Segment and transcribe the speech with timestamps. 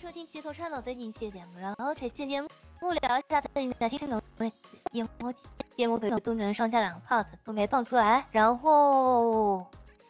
[0.00, 2.48] 收听节奏差脑最近期节目，然后这期节目
[3.02, 4.00] 聊一下最近的新
[4.38, 4.52] 闻
[4.90, 5.30] 节目，
[5.76, 9.66] 节目都都能上架两个 part 都没放出来，然后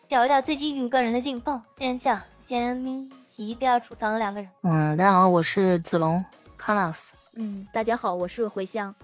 [0.06, 1.60] 聊一聊最近个人的近况。
[1.76, 4.48] 先讲，先提第二储藏两个人。
[4.62, 6.24] 嗯，大家好，我是子龙
[6.56, 8.94] c a l a s 嗯，大家好，我是茴香。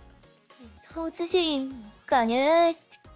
[0.95, 1.74] 我最近
[2.06, 2.73] 感觉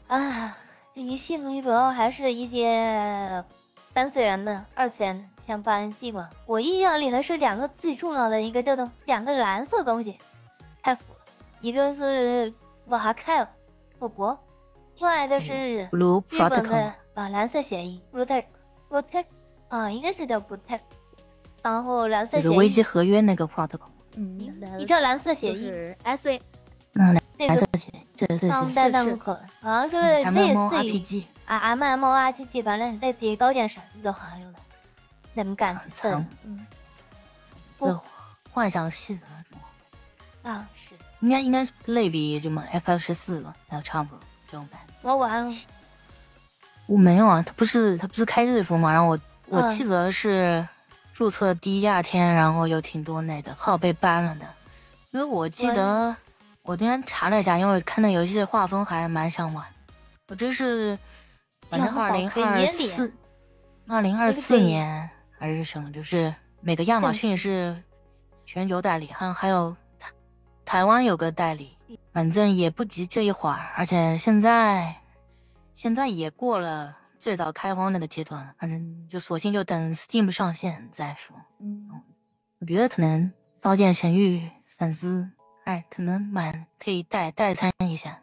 [0.09, 0.59] 啊，
[0.93, 3.45] 最近新闻主要还是一些。
[3.93, 10.17] 三次元的二次元相关新闻，我印象里的是两个最重要的一个叫做两个蓝色东西，
[10.81, 11.03] 太腐，
[11.61, 12.53] 一个是
[12.87, 13.45] 瓦哈凯
[13.99, 14.39] 复活，
[14.99, 15.89] 另外的是日
[16.49, 18.45] 本的啊蓝色协议 protect
[18.89, 19.25] protect
[19.69, 20.81] 啊应该是叫 protect，
[21.61, 24.39] 然后蓝色协议危机合约那个 protocol，嗯，
[24.79, 26.41] 你知道蓝色协议是 S A，
[26.95, 31.27] 嗯，蓝色协议，这是当代弹幕口，好像是类似于。
[31.51, 34.59] 啊，M M R T T，反正类似于高电神的好像有的，
[35.35, 36.09] 那么感觉，
[36.45, 36.65] 嗯，
[37.77, 38.01] 这
[38.53, 44.81] 幻想系的啊，是，应该应该是类比什么 F F 十四吧，还有差不多这种版。
[45.03, 45.53] 我玩了，
[46.87, 50.65] 我没有啊，他不是他不是开日服嘛，然后我我记得是
[51.13, 54.47] 注册第一二天，然后有挺多那个号被 ban 了的，
[55.11, 56.15] 因为我记得
[56.63, 59.67] 我今天查了一下，因为看那游戏画风还蛮想玩，
[60.29, 60.97] 我这是。
[61.71, 63.15] 反正二零二四，
[63.87, 67.81] 二零二四年还是什么，就是每个亚马逊是
[68.45, 70.11] 全球代理，还还有台
[70.65, 71.79] 台湾有个代理，
[72.13, 74.97] 反正也不急这一会儿，而且现在
[75.73, 81.37] 现在也过了最早开荒那个阶段，反正就索性就等 Steam 上线再说。
[81.61, 81.89] 嗯，
[82.59, 83.27] 我觉得可能
[83.61, 84.39] 《刀剑神域》
[84.77, 85.31] 粉丝
[85.65, 88.21] 哎，可能蛮可以代代餐一下。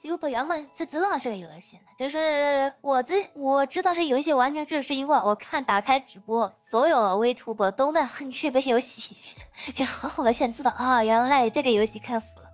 [0.00, 9.16] 其实不原本他知道是个游戏就是我知我知道是游戏，完全就是因为我看打开直播，所有微图播都在哼这个游戏，
[9.74, 12.48] 然后后来才知道啊，原来这个游戏开服了。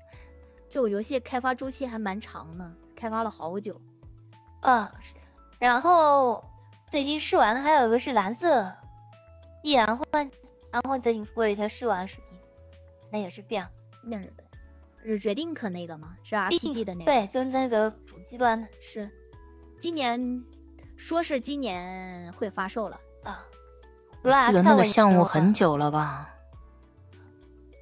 [0.70, 3.78] 这个游戏开发周期还蛮长呢，开发了好久。
[4.62, 4.90] 啊，
[5.58, 6.42] 然后
[6.88, 8.72] 最近试玩的还有一个是蓝色，
[9.62, 10.30] 易然换，
[10.72, 12.38] 然后最近出了一条试玩视频，
[13.12, 13.68] 那也是变，
[14.02, 14.32] 那是。
[15.04, 16.16] 是 Redink 那个吗？
[16.22, 17.12] 是 RPG 的那个？
[17.12, 18.66] 对，就是那个主机端的。
[18.80, 19.10] 是，
[19.78, 20.42] 今年
[20.96, 23.44] 说是今年会发售了啊。
[24.46, 26.30] 记得那个项目很久了吧？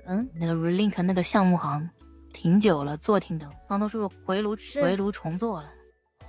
[0.07, 1.89] 嗯，那个 Relink 那个项目好像
[2.33, 5.71] 挺久了，做挺久，刚都是回炉回炉重做了，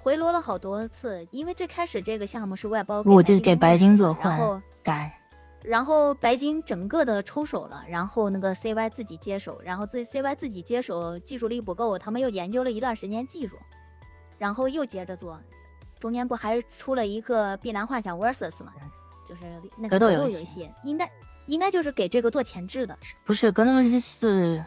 [0.04, 1.28] 回炉了好多次。
[1.32, 5.12] 因为最开始这个项目是外包，我就是给白金做，然后改。
[5.64, 13.58] 然后白金整个的抽手了，然后那个 CY 自己接手，然后自 CY 自己接手，技术力不够，他们又研究了一段时间技术，
[14.38, 15.40] 然后又接着做，
[16.00, 18.74] 中间不还出了一个《碧蓝幻想 Versus》吗？
[19.26, 19.42] 就是
[19.78, 21.10] 那个格斗游戏，应该
[21.46, 24.62] 应该就是给这个做前置的，不是格斗游戏是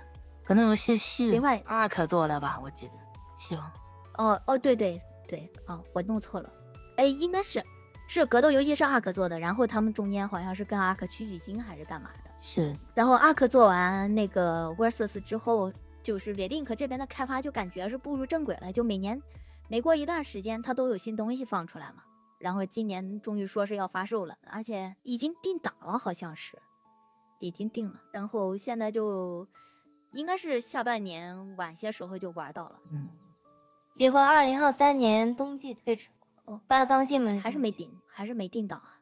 [0.46, 2.58] 格斗游戏是另外 ARK 做的吧？
[2.64, 2.92] 我记得，
[3.36, 3.70] 希望。
[4.14, 4.98] 哦哦，对对
[5.28, 6.50] 对，哦，我弄错了，
[6.96, 7.62] 哎，应该是。
[8.06, 12.30] 是格斗游戏是阿克做的，然后他们中间好像是跟阿克取取经还是干嘛的？
[12.40, 12.74] 是。
[12.94, 15.72] 然后阿克做完那个 Versus 之后，
[16.02, 19.20] 就是 Redink 这边的开发就感觉是步入正轨了，就每年
[19.68, 22.04] 每过一段时间，它都有新东西放出来嘛。
[22.38, 26.56] 然后今年终于说是要发售了，而且已经定档了，好像是
[27.40, 28.00] 已经定了。
[28.12, 29.46] 然后现在就
[30.12, 32.78] 应该是下半年晚些时候就玩到了。
[32.92, 33.08] 嗯。
[33.96, 36.12] 计划二零二三年冬季推出。
[36.46, 38.98] 哦，八当新闻还是没定，还是没定档啊？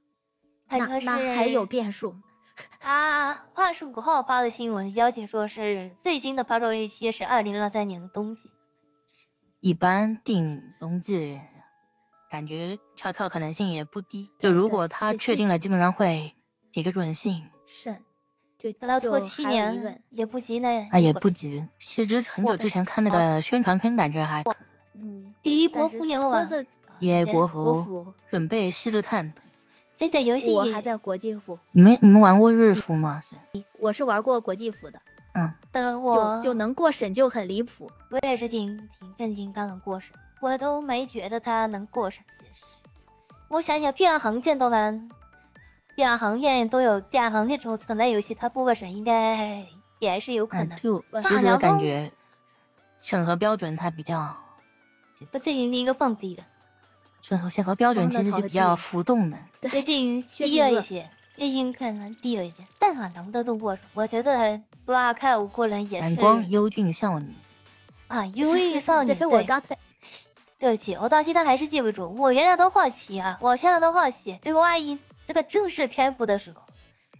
[0.76, 2.16] 那那还有变数
[2.80, 3.34] 啊！
[3.52, 8.50] 话是五号发的新闻，消息说是最新的发售日期是二零二三年的冬季。
[9.60, 11.40] 一般定冬季，
[12.30, 14.30] 感觉跳跳可能性也不低。
[14.38, 16.34] 就如果他确定了，基本上会
[16.72, 17.42] 给个准信。
[17.66, 17.96] 是，
[18.56, 20.68] 就等到拖七年也不急呢。
[20.90, 21.66] 啊，也不急。
[21.78, 24.42] 其实很久之前看那个宣传片，感觉还
[24.94, 26.48] 嗯，第一波互联网。
[27.00, 29.32] 耶国服准备细致看。
[29.94, 31.58] 这个游戏我还在国际服。
[31.72, 33.20] 你们你们玩过日服吗？
[33.78, 35.00] 我是玩过国际服的。
[35.34, 37.90] 嗯，等我就能过审就很离谱。
[38.10, 42.24] 我也是挺挺震惊刚能过审，我都没觉得他能过审。
[42.38, 42.50] 其实
[43.48, 45.08] 我想想，碧岸航线都能，
[45.94, 49.64] 碧岸航线都有碧岸航线抽存在游戏，他过个审应该
[49.98, 50.76] 也是有可能。
[50.78, 52.10] 就其实我感觉
[52.96, 54.36] 审核标准它比较，
[55.30, 56.42] 不是一个放低的。
[57.48, 62.56] 审核标准其实是比较浮动的，最近 低了一些，最近可能低了一些。
[62.78, 66.08] 但凡能的都过我觉得布拉克五过人也是。
[66.08, 67.34] 闪光优俊少女
[68.08, 69.16] 啊，优俊少女。
[69.24, 69.76] 我刚才，
[70.58, 72.14] 对不起，我到现在还是记不住。
[72.18, 76.60] 我原来都好奇啊，我现在都好奇，这个万一这个正式篇幅的时候，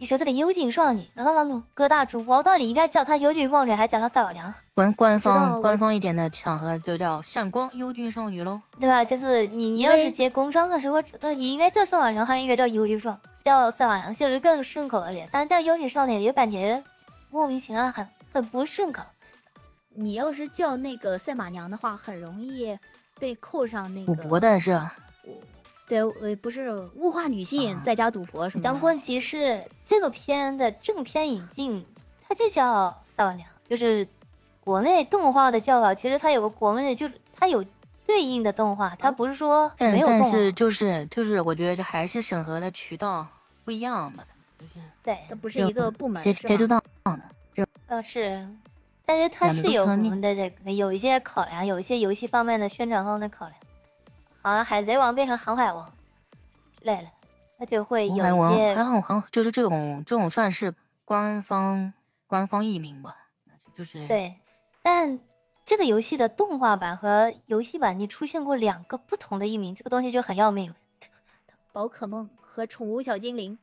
[0.05, 1.33] 你说这个幽禁少女，然后
[1.73, 4.53] 各大主播到底应该叫她幽禁少女，还叫她赛宝娘？
[4.75, 8.61] 官官方官方一点的场合就叫闪光幽禁少女喽。
[8.79, 9.03] 对吧？
[9.03, 13.19] 就是你你要是接工商的时候，那你应该叫赛宝娘，还是应该叫幽禁少？
[13.47, 16.85] 叫赛宝娘其实更顺口一点，但是叫幽禁少女也感觉
[17.31, 19.03] 莫名其妙，很很不顺口。
[19.95, 22.79] 你要是叫那个赛马娘的话，很容易
[23.19, 24.95] 被扣上那个赌博的是吧？
[25.87, 28.71] 对，呃，不是物化女性啊在家赌博什么的。
[28.71, 31.85] 但问题是，这个片的正片引进，
[32.27, 34.07] 它就叫赛宝娘，就是
[34.61, 35.95] 国内动画的叫法。
[35.95, 37.65] 其实它有个国内，就是它有
[38.07, 40.23] 对应的动画，它不是说但没有动画。
[40.23, 43.27] 但是就是就是，我觉得这还是审核的渠道
[43.65, 44.25] 不一样吧，
[44.59, 44.73] 就是
[45.03, 46.67] 对，它不是一个部门，谁是谁知？
[46.67, 47.21] 道呢？
[47.87, 48.49] 呃是，
[49.05, 53.57] 但是它是有我们的这个有一些考量，有一些游戏方面的宣传方面的考量。
[54.41, 55.91] 好像海贼王变成航海王
[56.79, 57.07] 之类的，
[57.65, 60.75] 它就会有些还好好，就是这种这种算是
[61.05, 61.93] 官方
[62.27, 63.17] 官方译名吧，
[63.77, 64.35] 就是对，
[64.83, 65.19] 但
[65.65, 70.75] 这个游戏的动画版和游戏版，你出现过两个不同的译名，这个东西就很要命。
[71.73, 73.59] 宝可梦和宠物小精灵，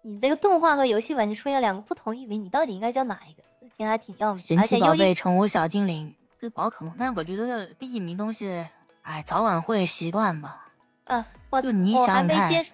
[0.00, 3.42] 你这个动画和游戏版，你出现两个不同译名，你到底应该叫哪一个？
[3.60, 4.38] 这听还挺要命。
[4.38, 8.66] 神奇宝贝宠物小精灵这宝可梦，但是我觉得这个译名东西，
[9.02, 10.68] 哎，早晚会习惯吧。
[11.04, 12.70] 啊，我就你我想想看还没接，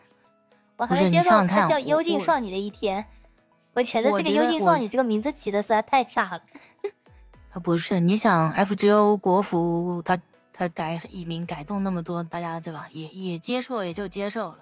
[0.78, 3.04] 我还不是你没接受它叫幽静少女的一天。
[3.74, 6.40] 我觉得这个幽静少女这个名字起的实在太炸了。
[7.52, 10.18] 啊，不是，你想 FGO 国服，他
[10.52, 12.88] 他改译名改动那么多，大家对吧？
[12.92, 14.58] 也也接受，也就接受了。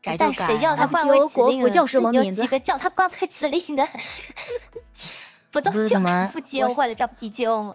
[0.00, 3.86] 改就但改谁叫他了换位指国令了服叫什么有名字几个叫他换位指令的？
[5.50, 7.74] 不都叫不是什么不接或者叫 PGO 吗？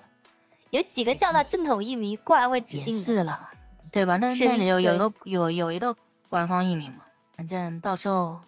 [0.69, 2.99] 有几个叫他正统译名冠位指也定的？
[2.99, 3.49] 是了，
[3.91, 4.17] 对吧？
[4.17, 5.95] 那是那里有有一个有有一个
[6.29, 7.02] 官方译名嘛，
[7.43, 8.39] 反正到时候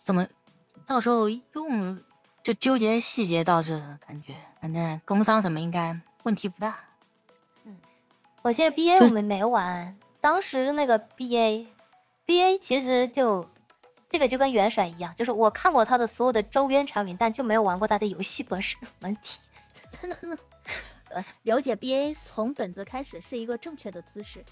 [0.00, 0.24] 怎么
[0.86, 2.00] 到时候用
[2.40, 3.72] 就纠结细节倒是
[4.06, 6.78] 感觉，反正工伤什么应该问题不大。
[7.64, 7.76] 嗯
[8.42, 13.44] 我现在 BA 我们没玩，当时那个 BA，BA 其实就
[14.08, 19.40] 这个就跟原神一样，就是我看过他的所有的周边产品，但就没有玩过他的游戏本身问题。
[21.10, 24.44] 呃，了解 BA 从本子开始是一个正确的姿势，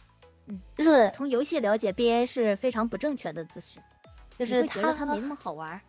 [0.76, 3.78] 就是从游戏了解 BA 是非常不正确的姿势，
[4.38, 5.80] 就是你会觉得它没那么好玩儿。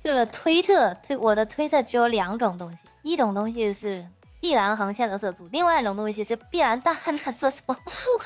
[0.00, 4.06] 就是推特推我的推特只有两种东西，一种东西是
[4.40, 7.62] 碧蓝航线的色素，另外一种东西是碧蓝大汉的色素。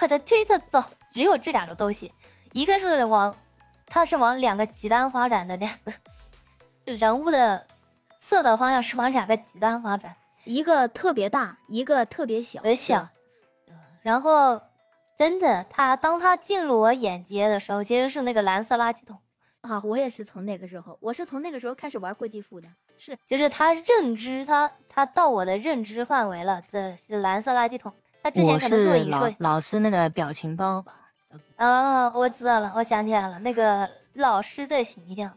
[0.00, 2.12] 我的推特走只有这两种东西，
[2.52, 3.34] 一个是往
[3.86, 5.92] 它是往两个极端发展的两个
[6.84, 7.66] 人物的
[8.20, 10.14] 色的方向是往两个极端发展。
[10.44, 13.08] 一个特别大，一个特别小，特别小。
[14.02, 14.60] 然后
[15.22, 19.16] 真的，他当他进入我眼界的时候，其实是那个蓝色垃圾桶，
[19.60, 22.66] 啊，我也是从那个时候，我是从那个时候开始玩过继父的，
[22.98, 27.92] 是就是他认知，他他到我的认知范围了的是蓝色垃圾桶。
[28.20, 30.92] 他之前我可能若是老隐若老师那个表情包吧，
[31.54, 35.32] 啊，我知道了，我想起来了，那个老师的形象。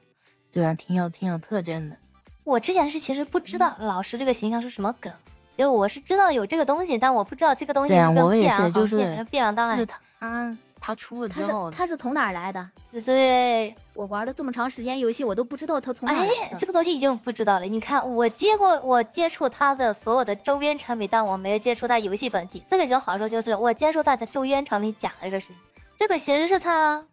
[0.51, 1.95] 对啊，挺有挺有特征的。
[2.43, 5.13] 我之前是其实不知道老师这个形象是什么梗，
[5.57, 12.69] 就我是知道有这个东西，但我不知道这个东西对啊跟我也必然是就是必然档案就是，他他出了他之后是，他是从哪儿来的？
[12.91, 16.57] 就是我玩了这么长时间游戏，我都不知道他从哪哎来，的。
[16.57, 17.65] 这个东西已经不知道了。
[17.65, 22.63] 你看，我接过，我接触他的所有的周边产品，但我没有接触他游戏本体。
[22.69, 25.55] 这个就好说就是，我接触他的周边产品讲了一个事情。
[25.97, 27.03] 这个其实是他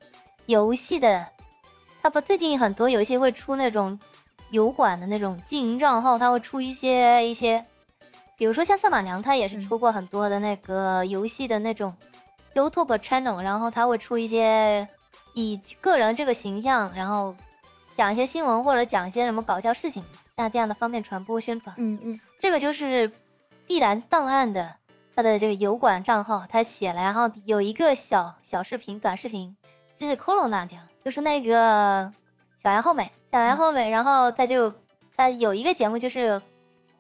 [0.47, 1.27] 游戏的，
[2.03, 3.99] 他不最近很多游戏会出那种
[4.51, 7.65] 油管的那种经营账号，他会出一些一些，
[8.43, 9.61] 比如说像赛马娘，她也是嗯。
[9.69, 11.95] 出过很多的那个游戏的那种
[12.57, 14.85] YouTube channel，然后她会出一些
[15.33, 17.37] 以个人这个形象，然后
[17.95, 21.73] 讲一些新闻或者讲一些什么搞笑事情，那这样的方便传播宣传。
[21.79, 23.09] 嗯嗯，这个就是
[23.65, 24.75] 必然档案的
[25.15, 29.57] 他的这个油管账号，他写了，然后有一个小小视频、短视频，
[29.97, 32.13] 就是 Corona 讲，就是那个
[32.61, 34.75] 小杨后美，小杨后美，然后他就
[35.15, 36.43] 他有一个节目就是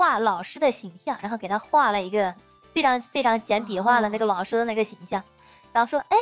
[0.03, 2.35] 画老师的形象，然后给他画了一个
[2.75, 5.23] 非常非常简笔画的那个老师的那个形象，
[5.73, 6.17] 然后说，哎。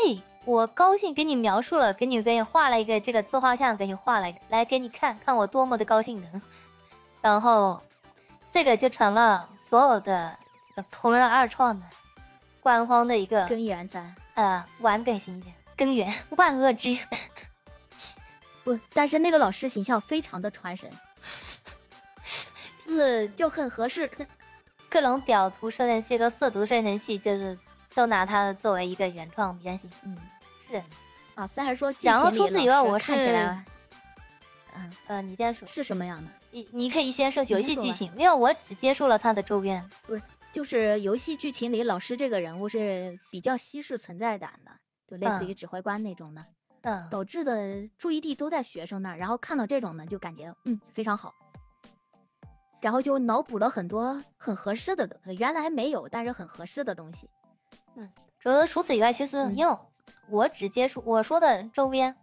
[0.47, 6.41] 我高兴给你描述了，给你给你画了一个这个自画像，给你画了一个，来给你看看我多么的高兴的。
[7.21, 7.79] 然后
[8.51, 10.35] 这个就成了所有的
[10.91, 11.85] 同人二创的
[12.63, 14.03] 官方的一个根源在
[14.35, 17.07] 呃完梗形象根源万恶之源。
[18.65, 20.91] 不，但是那个老师形象非常的传神，
[22.91, 24.11] 就是就很合适。
[24.91, 27.57] 各种表图生成器和色图生成器，就是
[27.95, 29.89] 都拿它作为一个原创原型。
[30.03, 30.17] 嗯，
[30.69, 30.83] 是，
[31.37, 33.65] 啊，虽然说讲到季芹除此以外我是看起来
[34.75, 36.29] 嗯，呃，你先说，是什么样的？
[36.51, 39.89] 你你可以先说游戏剧情，因为我只接触了他的周边。
[40.05, 44.73] 不是就是游戏剧情里老师这个人物是比较稀释存在感的，
[45.07, 46.45] 就类似于嗯指挥官那种的，
[46.81, 51.33] 嗯，导致的注意力都在学生那儿，然后看到这种呢，就感觉嗯非常好，
[52.81, 57.29] 然后就脑补了很多很合适的东西，原来没有但是很合适的东西。
[57.97, 58.09] 嗯
[58.39, 59.77] 除了除此以外，其实嗯因为
[60.29, 62.15] 我只接触我说的周边，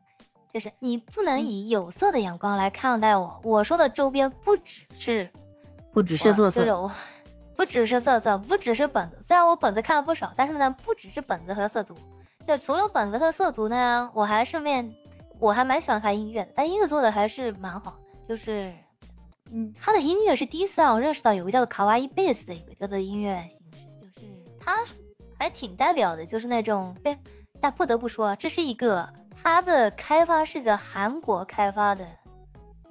[0.50, 3.40] 就是你不能嗯以有色的眼光来看待我。
[3.44, 5.30] 我说的周边不只是
[5.94, 6.92] 不只是色色，就是我
[7.56, 9.18] 不只是色色，不只是本子。
[9.22, 11.96] 虽然我本子看了不少，但是呢，不只是本子和色族。
[12.48, 14.92] 就除了本子和色族呢，我还顺便
[15.38, 17.98] 我还蛮喜欢看音乐的，但音乐做的还是蛮好的。
[18.28, 18.74] 就是
[19.51, 20.46] 嗯，他的音乐是。
[20.46, 23.77] 第一次让我认识到有个叫做卡哇伊贝斯的一个叫做音乐形式，
[24.16, 24.86] 就是他
[25.38, 27.18] 还挺代表的，就是那种非。
[27.60, 29.08] 但不得不说，这是一个
[29.42, 32.06] 它的开发是个韩国开发的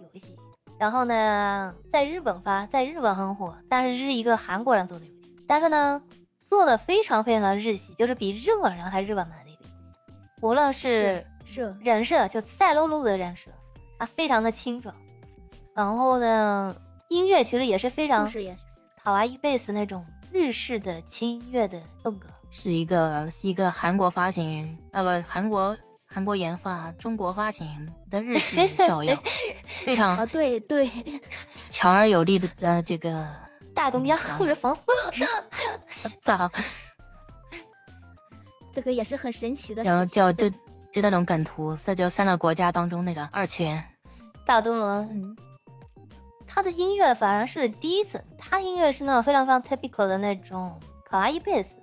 [0.01, 0.37] 游戏，
[0.77, 6.03] 然后呢，在日本发，在日本很火，但是是一个韩国人做的游戏，但是呢，
[6.45, 9.93] 做的非常非常的日系，就是比日本人还日本版的一个游戏，
[10.43, 11.73] 无论是是。
[11.81, 13.53] 人设，就赛璐璐的人设，
[13.99, 14.93] 啊，非常的清爽，
[15.77, 16.75] 然后呢，
[17.09, 18.63] 音乐其实也是非常事也是
[19.05, 22.27] 卡哇伊贝斯那种日式的轻音乐的风格。
[22.51, 27.67] 是一个是一个韩国发行啊不韩国韩国研发中国发行
[28.11, 29.19] 的日系小样，
[29.85, 30.91] 非常啊，对对，
[31.69, 33.29] 强而有力的呃这个
[33.75, 34.83] 大东家嗯护着防 护，
[36.23, 36.51] 咋
[38.73, 40.07] 这个也是很神奇的然后。
[40.07, 40.49] 叫就
[40.91, 43.85] 就那种梗图，在就三个国家当中那个二次元，
[44.47, 45.37] 大东龙，嗯，
[46.57, 51.77] 他的音乐反而是第一次，他音乐是那种非常非常 typical 的那种卡哇伊贝斯。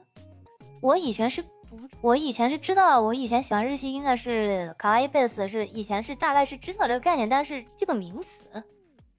[0.81, 1.47] 我以前是不，
[2.01, 8.41] 我以前是知道，我以前喜欢日系音乐是卡哇伊贝斯，是以前是大概是知道这个概念，但是这个名词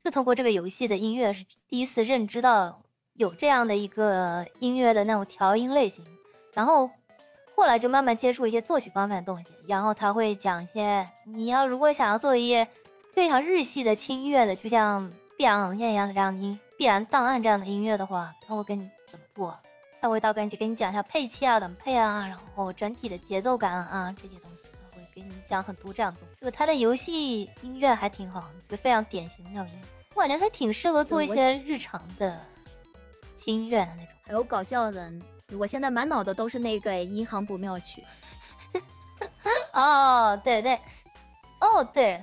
[0.05, 2.83] 是通过这个游戏的音乐是第一次认知到
[3.13, 6.05] 有这样的一个音乐的那种调音类型，
[6.53, 6.91] 然后
[7.55, 12.67] 后来就慢慢接触一些作曲方面的东西，然后他会讲一些你要如果想要做一些
[13.13, 19.59] 非常日系的轻乐的，就像必然冷艳一样的这样的音，必然档案这样的音乐的话，他会跟你怎么做？
[20.01, 26.21] 他会到跟你跟你讲一下配器啊，怎么配啊，然后整体的节奏感啊这些东西，他会给你讲很多这样的。
[26.41, 32.39] 就他的游戏音乐还挺好，就非常典型的那种音乐，我感觉还挺适合做一些日常的
[33.35, 34.15] 轻音乐的那种。
[34.27, 35.13] 还有搞笑的，
[35.59, 38.05] 我现在满脑子都是那个《银行不妙曲》。
[39.73, 40.79] 哦，对对，
[41.61, 42.23] 哦对，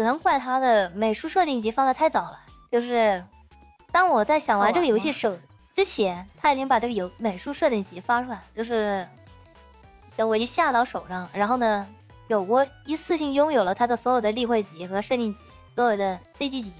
[0.00, 2.40] 只能怪他的美术设定集放的太早了。
[2.72, 3.22] 就是
[3.92, 5.36] 当我在想玩这个游戏手
[5.74, 9.06] 之前，他已经把这个游美术设定集发出来，就是
[10.16, 11.86] 等我一下到手上，然后呢，
[12.28, 15.42] 有我一次性拥有了他的所有的例会集和设定集，
[15.74, 16.72] 所有的 CG 集，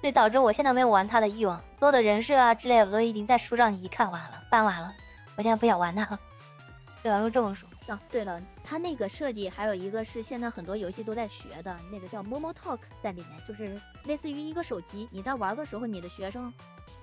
[0.00, 1.60] 所以导致我现在没有玩他的欲望。
[1.74, 4.94] 所有的人设啊之类的，我都已经在书上一看完了，办完了，
[5.34, 6.20] 我现在不想玩他了。
[7.02, 7.68] 对啊，就这么说。
[7.90, 16.52] 啊，对了，它那个设计还有一个是现在很多游戏都在学的，那个叫 Momo Talk 在里面，就是类似于一个手机，你在玩的时候，你的学生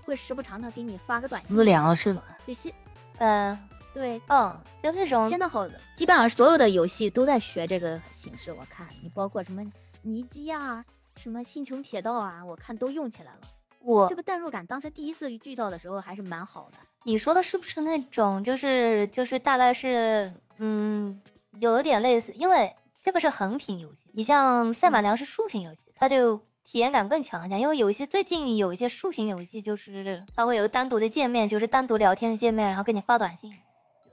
[0.03, 2.23] 会时不常的给你发个短信私，聊是吧？
[2.47, 2.73] 就现
[3.17, 3.57] 嗯
[3.93, 4.21] 对。
[4.27, 8.53] 嗯，就这种现在好，基本上所有的游戏都在学这个形式。
[8.53, 9.61] 我看你包括什么
[10.03, 10.85] 尼基啊，
[11.17, 13.39] 什么星穹铁道啊，我看都用起来了。
[13.79, 16.77] 我这个代入感，当时第一次遇到的时候还是蛮好的。
[17.03, 21.19] 你说的是不是那种就是就是大概是嗯
[21.59, 27.59] 有点类似，因为这个是横屏游戏，你像赛马娘是竖屏游戏，它就体验感更强一点。
[27.59, 33.51] 因为有一些最近有一些竖屏游戏，就是它会有个单独的界面，就是单独聊天的界面，然后给你发短信，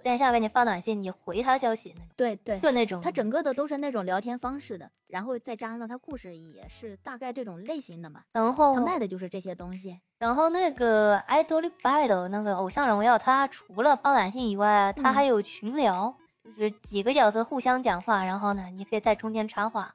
[0.03, 3.01] 等一下给你发短信，你回他消息对对，就那种。
[3.01, 8.23] 它整个的都是那种聊天方式的，然后再加上它故事也是大概这种类型的嘛。
[8.33, 9.99] 然后它卖的就是这些东西。
[10.19, 19.93] 然后那个 Idol Battle 那个偶像荣耀，它除了发短信以外，它还有群聊，就是几个角色互相讲话，然后呢，你可以在中间插话。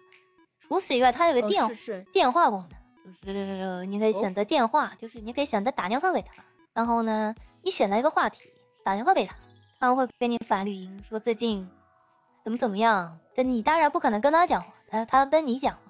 [0.67, 8.49] 除此以外，它有个哦电、电话功能，就是你可以选择电话，就是你可以选择打电话给他，然后呢，你选择一个话题
[8.83, 9.35] 打电话给他，
[9.79, 11.67] 他会给你发语音说最近
[12.43, 13.17] 怎么怎么样。
[13.35, 15.81] 但你当然不可能跟他讲话，他他跟你讲话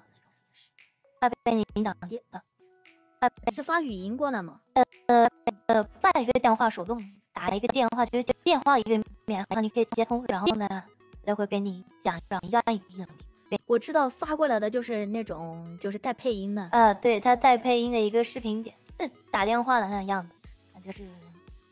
[1.20, 2.40] 那种，他给你引导电啊。
[3.52, 4.60] 是发语音过来吗？
[5.08, 5.28] 呃，
[6.00, 6.98] 办一个电话手动
[7.32, 8.90] 打一个电话，就是电话一个
[9.26, 10.68] 面，然后你可以接通，然后呢，
[11.24, 13.06] 他会给你讲一样语音。
[13.66, 16.68] 我知道发过来的就是那种，就是带配音的。
[16.70, 18.76] 呃，对，它带配音的一个视频点，
[19.30, 20.32] 打电话的那样子，
[20.84, 21.08] 就是，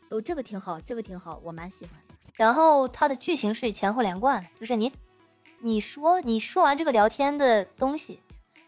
[0.09, 1.93] 哦，这个挺好，这个挺好，我蛮喜欢。
[2.35, 4.91] 然后它的剧情是前后连贯的，就是你，
[5.59, 8.19] 你说你说完这个聊天的东西，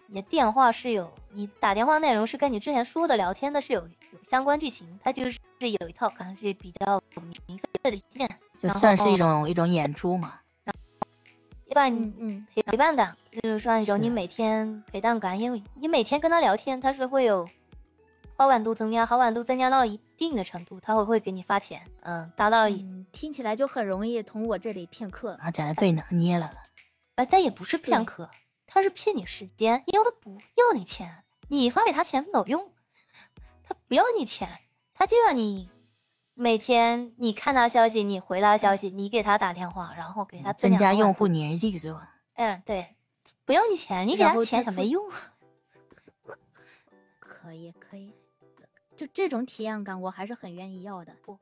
[0.07, 3.87] 你的电话是有，你打电话内容是跟你之前说的聊天的是有有
[4.23, 7.01] 相关剧情，它就是有一套可能是比较
[7.47, 8.29] 明确的线，
[8.61, 10.39] 就算是一种一种演出嘛。
[11.67, 17.47] 陪伴嗯陪伴的，就是说一种你每天陪伴感，因为你每天跟他聊天，他是会有
[18.35, 22.67] 好感度增加，好感度增加到一定的程度，他会会给你发钱，嗯，达到
[23.13, 26.51] 听起来就很容易从我这里骗课，把钱被拿捏了，
[27.15, 28.29] 哎，但也不是骗客，
[28.67, 32.69] 他是骗你时间，因为他不要你钱，你发给他钱没有用，
[33.71, 34.49] 他不要你钱，
[34.93, 35.69] 他就要你。
[36.33, 42.15] 每天你看到消息，你回他消息，你给他打电话，然后给他增加用户粘性，是吧？
[42.33, 42.95] 嗯，对，
[43.45, 45.09] 不要你钱，你给他钱他没用。
[47.19, 48.13] 可以，可以，
[48.97, 51.15] 就这种体验感，我还是很愿意要的。
[51.23, 51.37] 不，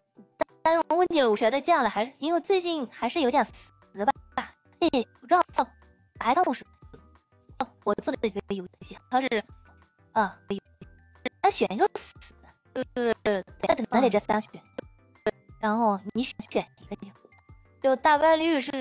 [0.62, 3.72] 但是问题我觉得这样的还是因为最近还是有点死
[4.06, 4.14] 吧。
[4.80, 5.42] 哎，不知道
[6.20, 6.64] 白道是
[7.58, 9.28] 哦，我做的这个游戏，它是
[10.14, 10.38] 啊，
[11.50, 12.14] 他选一个死，
[12.76, 14.62] 就是得等得这三选。
[15.60, 17.16] 然后你选选一个地方，
[17.82, 18.72] 就大概率是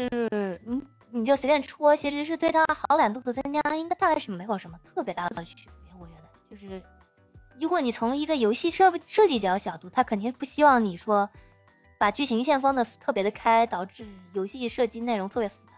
[0.66, 5.94] 你你就随便戳，其实是对他好感度的增加，应该大概是没有什么特别大的区别。
[5.98, 6.82] 我觉得就是，
[7.58, 11.26] 如果你从一个游戏设设计角角度，他肯定不希望你说
[11.96, 15.72] 把剧情线封的特别的开，导致游戏设计内容特别复杂。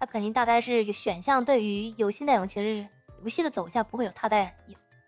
[0.00, 2.84] 他肯定大概是选项对于游戏内容，其实
[3.22, 4.52] 游戏的走向不会有太大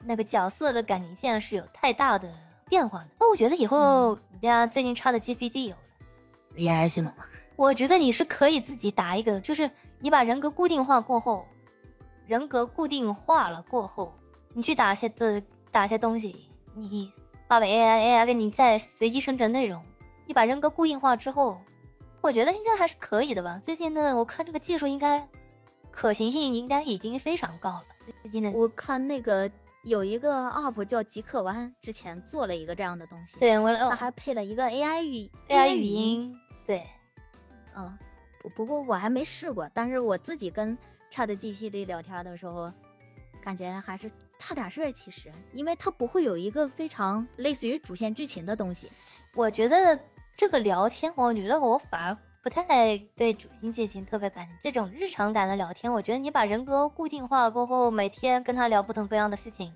[0.05, 2.33] 那个角色的感情线是有太大的。
[2.67, 5.83] 变化的，那我觉得以后人家最近插的 GPT 有了
[6.57, 7.13] ，AI 系统
[7.57, 11.47] 我觉得你是可以自己打一个，就是你把人格固定化过后，
[12.27, 14.15] 人格固定化了过后，
[14.55, 15.41] 你去打些的
[15.71, 17.13] 打些东西，你
[17.47, 19.81] 发给 AI，AI 给你再随机生成内容。
[20.25, 21.61] 你把人格固定化之后，
[22.23, 23.61] 我觉得应该还是可以的吧。
[23.63, 25.29] 最近呢，我看这个技术应该
[25.91, 27.85] 可行性应该已经非常高了。
[28.23, 29.49] 最近的我看那个。
[29.85, 36.35] 有一个 UP 叫极客湾，之前做了一个这样的东西，对，我他还配了一个 AI 语 AI 语音，
[36.67, 36.87] 对，
[37.77, 37.97] 嗯，
[38.41, 40.77] 不不过我还没试过，但是我自己跟
[41.11, 42.73] ChatGPT 聊天的时候，
[43.43, 44.91] 感觉还是差点事儿。
[44.91, 48.91] 其实，因为它不会有一个非常类似于主线剧情的东西。
[49.35, 49.99] 我觉得
[50.35, 52.17] 这个聊天，我觉得我反而。
[52.45, 59.73] 不太对主线剧情特别感，这种日常感的聊天，我觉得你把人格固定化过后，每天跟他聊不同各样的事情，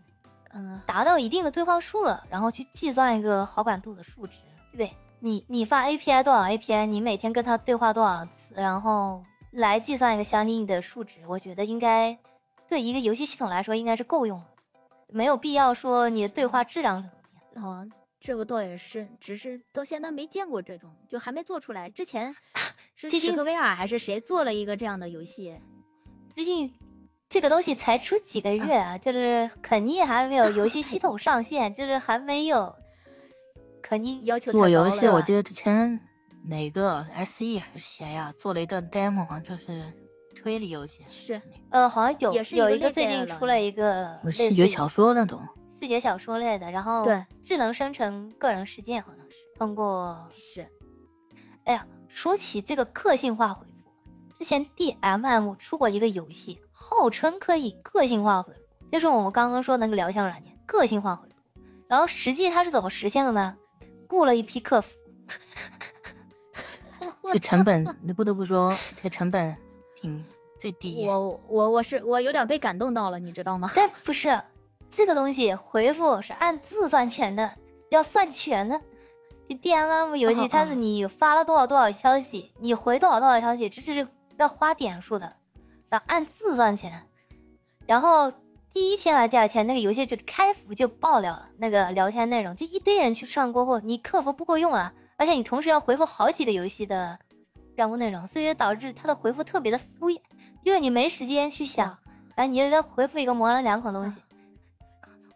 [0.53, 4.37] 嗯，达到一定的对话数了，然后去计算一个好感度的数值，
[4.71, 4.93] 对不对？
[5.19, 12.17] 你你发 API 多少 API，你每天跟他对话多少次，然后来计算一个相应的数值，我觉得应该
[12.69, 14.47] 对一个游戏系统来说应该是够用了，
[15.09, 17.03] 没有必要说你的对话质量
[17.51, 17.91] 怎么样。
[18.21, 21.89] 这个倒也是，只是到现在没见过这种，就还没做出来。
[21.89, 22.35] 之前
[22.97, 25.57] 是史克威尔还是谁做了一个这样的游戏？
[26.35, 26.73] 最近
[27.29, 32.75] 这个东西才出几个月啊，就是肯定还没有游戏系统上线，就是还没有，
[33.81, 35.07] 肯定要求做游戏。
[35.07, 36.01] 我记得之前
[36.45, 39.93] 哪个 S E 还是谁呀，做了一个 demo，就是
[40.35, 41.05] 推理游戏。
[41.07, 45.41] 是，呃，好像有有一个最近出了一个视觉小说那种。
[45.79, 50.67] 视觉小说类的，然后对智能生成个人事件，好像是通过是。
[51.63, 53.93] 哎呀，说起这个个性化回复，
[54.37, 58.61] 之前 D M M 出过一个游戏，号称可以个性化回复，
[58.91, 61.35] 就是我们刚刚说那个聊天软件个性化回复。
[61.87, 63.57] 然后实际它是怎么实现的呢？
[64.09, 64.97] 雇了一批客服，
[67.23, 69.57] 这个成本，你不得不说，这个成本
[69.95, 70.25] 挺
[70.59, 71.07] 最低。
[71.07, 73.71] 我我我是我有点被感动到了，你知道吗？
[73.77, 74.29] 但不是。
[74.91, 77.51] 这个东西回复是按字算钱的，
[77.91, 78.81] 要算钱的。
[79.47, 85.33] 你 D M M 游戏它是你发了多少多少消息，你回多少多少消息，这是要花点数的，
[85.89, 87.03] 然后按字算钱。
[87.87, 88.31] 然后
[88.73, 97.19] 第一天还是第二天，那个游戏就开服就爆了，那个聊天内容就一堆人去上过后，你客服不够用啊，而且你同时要回复好几个游戏的
[97.75, 100.21] 任务内容，所以导致他的回复特别的敷衍，
[100.63, 101.87] 因为你没时间去想，
[102.35, 104.19] 然后你就再回复一个模棱两可的东西。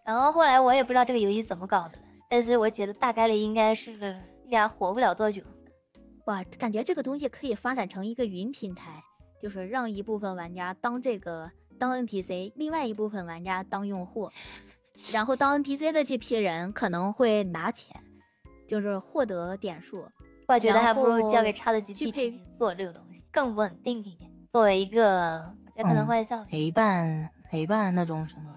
[0.05, 5.43] 然后后来我也不知道这个游戏怎么搞的，但是我觉得大概率应该是俩活不了多久。
[6.27, 9.03] 哇，感觉这个东西可以发展成一个云平台，
[9.41, 14.31] 就是让一部分玩家当这个当 NPC，另外一部分玩家当用户。
[15.11, 18.01] 然后当 NPC 的这批人可能会拿钱，
[18.69, 20.07] 就是获得点数。
[20.49, 24.31] 我觉得还不如交给 Chat 去 GPT 做这个东西，更稳定一点。
[24.53, 28.55] 作为一个，也可能嗯会效陪伴陪伴那种什么，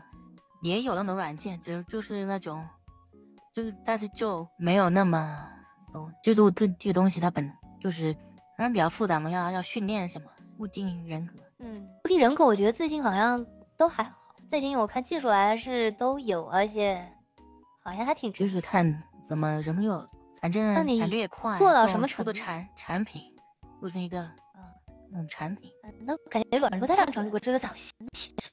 [0.65, 2.67] 也有那种软件，就就是那种，
[3.53, 5.47] 就是但是就没有那么
[5.93, 8.11] 走，就是我这这个东西它本就是
[8.57, 11.33] 反正比较复杂嘛，要要训练什么物竞人格。
[11.59, 13.45] 嗯，固定人格我觉得最近好像
[13.77, 17.07] 都还好，最近我看技术还是都有，而且
[17.83, 20.03] 好像还挺就是看怎么什么有，
[20.41, 23.21] 反正那你感觉也快，做到什么程度的产产品，
[23.79, 24.33] 做成一个啊。
[25.13, 28.43] 嗯产品，嗯那感觉软不太擅长，如果这个早新奇，嗯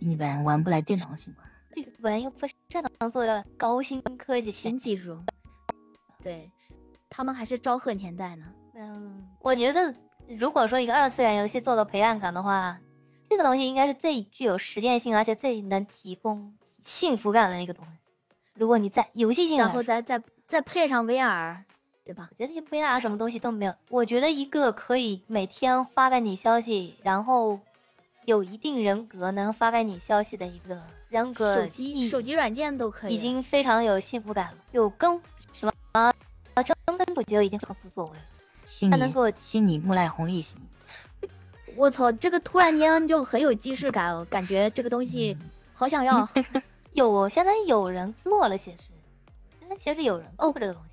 [0.00, 1.44] 一般玩不来电脑型嘛。
[1.74, 2.54] 日本又不是
[3.00, 5.18] 能做到高新科技新技术，
[6.22, 6.50] 对
[7.08, 8.44] 他们还是昭和年代呢。
[8.74, 9.94] 嗯，我觉得
[10.28, 12.78] 如果说一个二次元游戏做到陪伴感的话，
[13.24, 17.92] 这个东西应该是最具有实践性，而且最能提供幸福感的一个东西。
[18.54, 21.56] 如果你在游戏性然后再再再配上 VR，
[22.04, 22.28] 对吧？
[22.30, 23.74] 我觉得 VR 什么东西都没有。
[23.88, 27.58] 我觉得一个可以每天发给你消息，然后
[28.24, 34.58] 有一定人格能发给你消息的一个人格，手机手机软件都可以，已经非常有幸福感了。
[34.72, 35.20] 有更
[35.52, 36.12] 什么啊？
[36.84, 38.90] 根本不就已经很无所谓了。
[38.90, 40.60] 他能给我心里木赖红利型，
[41.76, 45.36] 我操，这个突然间就很有既视感哦，感觉这个东西
[45.74, 46.28] 好想要。
[46.92, 48.76] 有现在有人做了，其实
[49.58, 50.91] 现在其实有人做这个东西。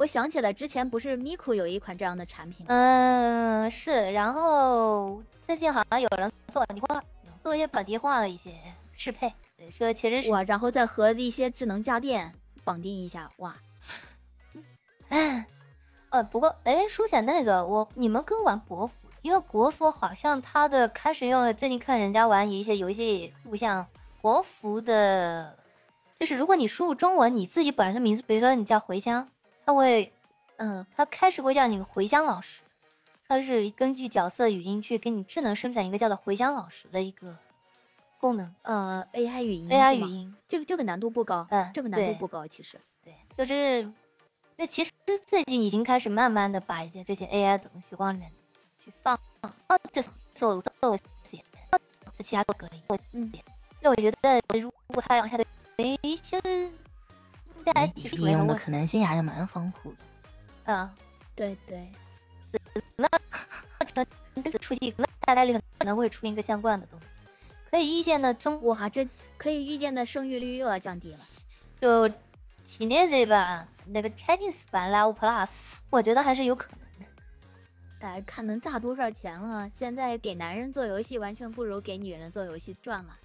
[0.00, 2.64] 我想起来之前不是 Miku 有一款这样的产品？
[2.68, 4.10] 嗯，是。
[4.12, 7.04] 然后最近好像有人做本地化，
[7.38, 8.54] 做一些本地化的一些
[8.96, 9.30] 适配。
[9.58, 12.32] 对，这其实是哇，然后再和一些智能家电
[12.64, 13.54] 绑定一下，哇，
[15.10, 15.44] 嗯，
[16.08, 23.86] 呃，不过哎，说起来那个，我你们跟玩国服，因为国服好像它的开始用，最近看人家玩一些游戏录像，
[24.22, 25.54] 国服的，
[26.18, 29.28] 就是如果你输入中文，你自己本人的名字，比如说你叫茴香，
[29.64, 30.12] 它会，
[30.56, 32.60] 嗯，他开始会叫你回乡老师，
[33.28, 37.36] 他是根据角色语音去给你智能生成一个叫做回乡老师的一个
[38.18, 42.80] 功能呃，AI 语音，AI，语音，这个这个难度不高，嗯这个难度不高，其实。
[43.02, 43.94] 对，就是，因
[44.58, 44.90] 为其实
[45.24, 48.30] 最近已经开始慢慢的把一些这些 AI 的东西往里面
[48.84, 50.02] 去放，啊，这
[50.34, 51.42] 做做写，
[52.16, 52.82] 这其他都可以。
[52.88, 53.32] 我嗯，
[53.80, 55.38] 那我觉得如果他往下
[57.60, 60.72] 应该应用的可能性还是蛮丰富的。
[60.72, 60.94] 啊，
[61.34, 61.90] 对对，
[62.96, 63.08] 那
[64.42, 67.14] 这个出现那大概率可能会出一个相关的东西，
[67.70, 71.18] 可以预见的中哇，这可以预见的生育率又要降低了。
[71.80, 72.08] 就
[72.64, 77.10] Chinese 版那个 Chinese 版 Love Plus，我觉得还是有可能的。
[77.98, 79.68] 大家看能炸多少钱了？
[79.72, 83.16] 现在给男人做游戏完全不如给女人做游戏赚了。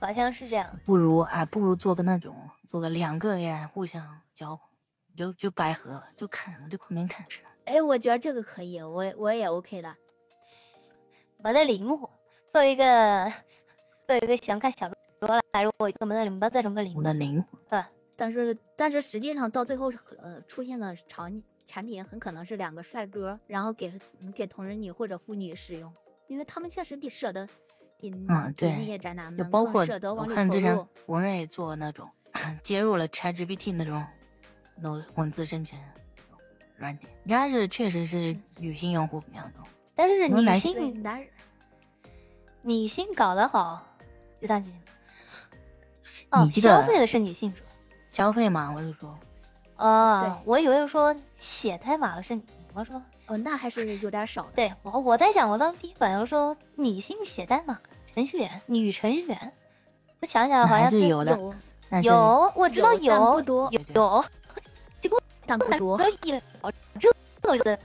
[0.00, 2.34] 好像是这样，不如啊，不如做个那种，
[2.66, 4.68] 做个两个呀，互相交换，
[5.16, 7.42] 就就白合，就看我就旁边看吃。
[7.64, 9.94] 哎，我觉得这个可以，我我也 OK 的。
[11.38, 12.08] 没得灵活。
[12.46, 13.30] 作为一个
[14.06, 14.88] 作为一个想看小
[15.20, 17.84] 说来说，我根本没得这么灵活我的，灵魂，
[18.16, 25.92] 但是但是实际上到最后呃出现的场产品很可能是两个帅哥，然后给嗯给同人女或者妇女使用，
[26.26, 27.52] 因为他们确实得舍得给
[28.02, 29.84] 嗯对给那些宅男们就包括
[30.16, 30.88] 我看之前投入。
[31.04, 32.08] 国内做那种
[32.62, 34.04] 接入了 ChatGPT 那种
[34.76, 35.78] 那种文字生成
[36.76, 39.66] 软件，应该是确实是女性用户比较多。
[39.96, 41.28] 但是女性男人
[42.62, 43.84] 女性搞得好，
[44.40, 44.72] 就算几
[46.30, 47.52] 哦，你这个消费的是女性？
[48.06, 49.18] 消费嘛，我就说，
[49.76, 54.52] 哦对，我以为说写代码的是你，我说哦，那还是有点少的。
[54.52, 57.78] 对我我在想，我当时第一反应说女性写代码
[58.18, 59.52] 程序员，女程序员，
[60.20, 61.38] 我想想好像是有的，
[62.02, 64.24] 有，我知道有有多有有，
[65.46, 66.00] 但不多。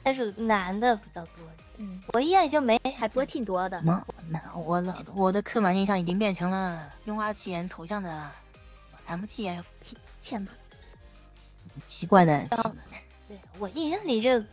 [0.01, 1.33] 但是男的比较多。
[1.77, 3.79] 嗯，我一眼就没还不挺多的。
[3.83, 4.03] 妈？
[4.27, 8.31] 那我的我的刻板印象已经变成了用花器人头像的
[9.07, 9.63] MTF
[10.19, 10.51] 欠吧。
[11.85, 12.47] 奇怪的
[13.27, 14.43] 对我印象里这，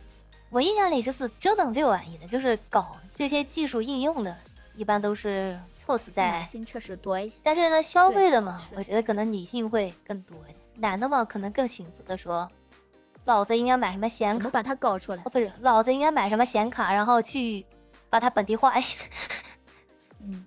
[0.51, 4.37] 我印象里就是折腾这玩意的，就是搞这些技术应用的，
[4.75, 6.45] 一般都是凑死在男。
[6.45, 7.39] 性确实多一些。
[7.41, 12.47] 但是呢，消费的嘛，我觉得可能女性会更多一点，男的嘛可能更寻思的说，
[13.25, 14.51] 老子应该买什么显卡怎么？
[14.51, 15.29] 把它搞出来哦，？
[15.31, 17.65] 不是，老子应该买什么显卡，然后去
[18.09, 18.69] 把它本地化。
[18.69, 18.83] 哎，
[20.19, 20.45] 嗯，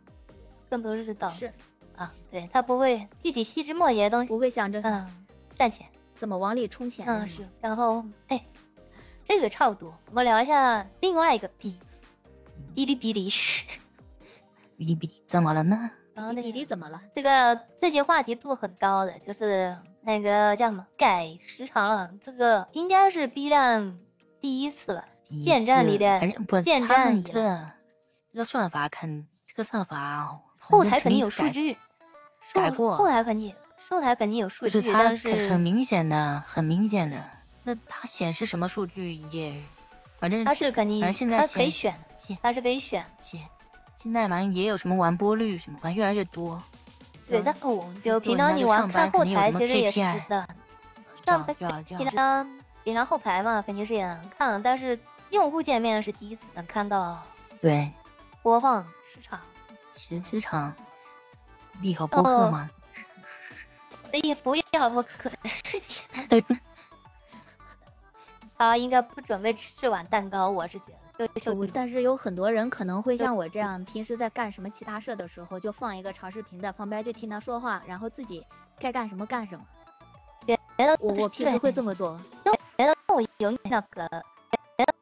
[0.71, 1.53] 更多是导是
[1.97, 5.25] 啊，对他不会具体细枝末节的东西不，会想着嗯，
[5.57, 5.87] 赚钱。
[6.17, 7.05] 怎么往里充钱。
[7.09, 7.49] 嗯，是。
[7.61, 8.41] 然后，哎，
[9.25, 9.93] 这个差不多。
[10.11, 11.75] 我们聊一下另外一个哔，
[12.73, 13.29] 哔哩哔哩。
[14.77, 15.91] 哔哩哔哩怎么了呢？
[16.15, 17.01] 然后那 GPT 怎么了？
[17.15, 23.99] 这个最近话题度很高的，就是那个叫什么改时长了，这个应该是 B 站
[24.41, 25.05] 第一次吧？
[25.43, 26.21] 建站里的
[26.63, 27.69] 建站以这个
[28.33, 31.75] 这个算法肯这个算法后台肯定有数据，
[32.53, 33.53] 后改过后台肯定
[33.89, 35.17] 后台肯定有数据，就是它但
[35.49, 37.17] 很明显的，很明显的。
[37.65, 39.53] 那它显示什么数据也，
[40.19, 41.93] 反正它是肯定反正现在它可以选，
[42.41, 43.05] 它是可以选。
[44.05, 46.63] 现现在反正也有什么完播率什么，反正越来越多。
[47.27, 50.47] 对，嗯但我就平常你玩看后台其实也是道，
[51.25, 51.43] 上
[51.87, 54.99] 平常平常后排嘛肯定是也能看，但是
[55.31, 57.19] 用户界面是第一次能看到
[57.63, 57.91] 对
[58.43, 59.41] 播放市场。
[59.95, 60.75] 时时长，
[61.81, 62.69] 利好播客哦嘛。
[64.23, 65.31] 也不要不可，
[66.29, 66.45] 对，
[68.59, 71.04] 他应该不准备吃碗蛋糕，我是觉得。
[71.73, 78.45] 但是有很多人可能会像我这样，平时在干什么其他事的时候，就放一个长视频在旁边，就听他说话，然后自己
[78.79, 79.65] 该干什么干什么。
[80.77, 82.21] 别的我我平时会这么做。
[82.77, 84.09] 别的我有那个，
[84.77, 84.95] 别的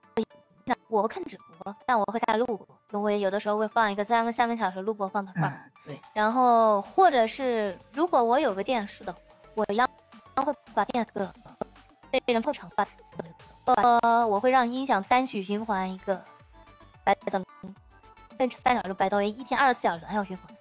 [0.67, 2.47] 那我看直播，但我会看录
[2.89, 5.49] 播，我也有的时候会放一个三个三个小时录播放到这儿。
[5.49, 9.19] 嗯，对，然后或者是如果我有个电视的话，
[9.55, 9.89] 我一样
[10.37, 11.29] 会把电视
[12.11, 12.87] 被人破场把
[13.65, 16.23] 呃，我会让音响单曲循环一个
[17.05, 17.45] 白怎
[18.39, 20.57] 分三小时白噪音，一天二十四小时还要循环。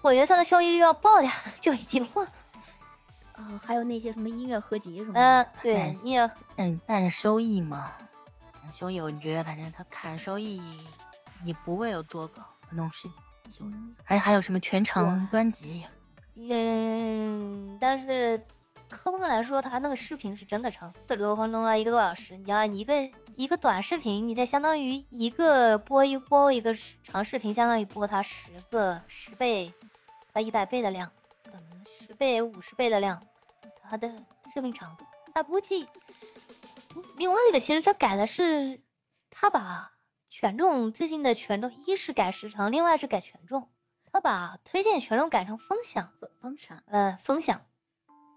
[0.00, 2.26] 我觉得它的收益率要爆呀，就已经换。
[3.32, 5.20] 啊、还有那些什么音乐合集什么的。
[5.20, 7.92] 嗯，对嗯，音乐嗯但是收益嘛，
[8.70, 10.60] 收益我觉得反正他砍收益
[11.44, 13.08] 也不会有多高，可能是。
[13.60, 15.84] 嗯还还有什么全程专辑，
[16.36, 18.40] 嗯，但是
[18.90, 22.36] 客观来说，他那个视频是真的长，四十多分钟啊，一个多小时。
[22.36, 22.94] 你要一个
[23.36, 29.72] 一个短视频，你得相当于一个播一播一个长视频，相当于播它十个十倍，
[30.32, 31.10] 它一百倍的量，
[31.44, 31.62] 可能
[32.06, 33.22] 十倍五十倍的量，
[33.88, 34.12] 它的
[34.52, 35.04] 视频长度。
[35.32, 35.86] 他估计
[37.16, 38.80] 另外一个其实他改的是，
[39.30, 39.92] 他把
[40.28, 43.70] 权重最近的权重，一是改时长，另外是改权重。
[44.12, 47.60] 他把推荐权重改成分享，分分享呃，分享，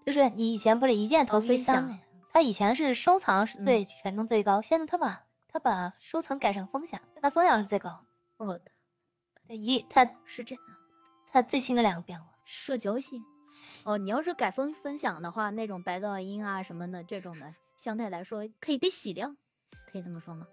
[0.04, 1.98] 就是你以前不是一键投哦分享？
[2.32, 8.04] 他以前是收藏是最嗯权重最高，现在他把他把收藏改成分享，他分享是最高。
[8.38, 8.58] 哦，
[9.46, 10.64] 对一他是这样。
[11.30, 13.24] 他最新的两个变化，社交性。
[13.84, 19.28] 哦，你要是改分分享的话，那种白噪音啊什么的这种的，相对来说可以被洗掉，
[19.90, 20.46] 可以这么说吗？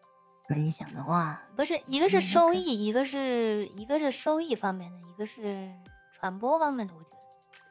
[0.48, 5.72] 分享的话，不是一个是收益，一个是一个是收益方面的，一个是
[6.14, 6.94] 传播方面的。
[6.94, 7.21] 我觉得，就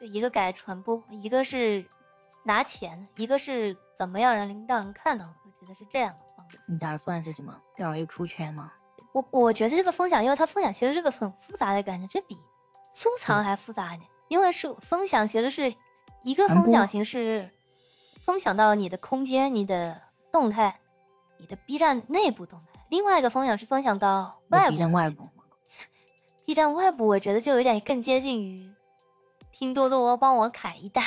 [0.07, 1.85] 一个改传播，一个是
[2.43, 5.25] 拿钱，一个是怎么样让人让人看到。
[5.25, 6.59] 我觉得是这样的方式。
[6.65, 7.55] 你打算是什么？
[7.75, 8.71] 掉入出圈吗？
[9.13, 12.35] 我我觉得这个分享，因为它分享其实是个很复杂的感觉，这比
[12.93, 14.09] 收藏还复杂一点。
[14.27, 15.73] 因为是分享，其实是
[16.23, 17.49] 一个分享形式，
[18.21, 20.79] 分享到你的空间、你的动态、
[21.37, 24.71] 你的 B 站内部动态；另外一个分享是分享到外部。
[24.71, 25.29] B 站外部
[26.45, 28.70] ，B 站外部，我觉得就有点更接近于
[29.51, 31.03] 拼多多帮我砍一单。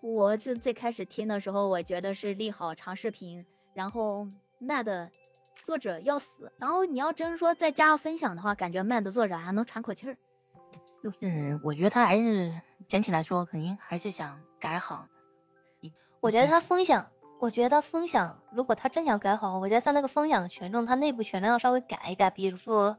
[0.00, 4.26] 我是最开始听的时候，我觉得是利好长视频，然后
[4.60, 5.10] Mad
[5.62, 10.16] 作者要死，然后你要真说再加上分享的话，感觉 Mad 作者还能喘口气儿。
[11.02, 15.06] 就是我觉得他还是整体来说肯定还是想改好。
[16.20, 17.06] 我觉得他分享，
[17.38, 22.30] 我觉得他分享，如果他真想改好，我觉得他那个分享的权重，他内部权重要稍微改一改。
[22.30, 22.96] 比如说，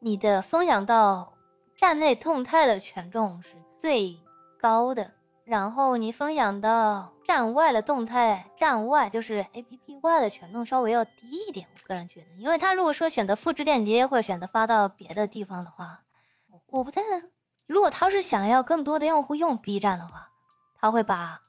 [0.00, 1.33] 你的分享到
[1.76, 4.16] 站内动态的权重是最
[4.60, 5.10] 高的，
[5.44, 11.66] 然后你分享到站外的动态，站外就是 A P P 外的权重稍微要低一点。
[11.74, 16.00] 我个人觉得，因为他如果说选择复制链接或者选择发到别的地方的话，
[16.68, 17.02] 我不太，
[17.66, 20.28] 如果他是想要更多的用户用 B 站的话，
[20.76, 21.40] 他会把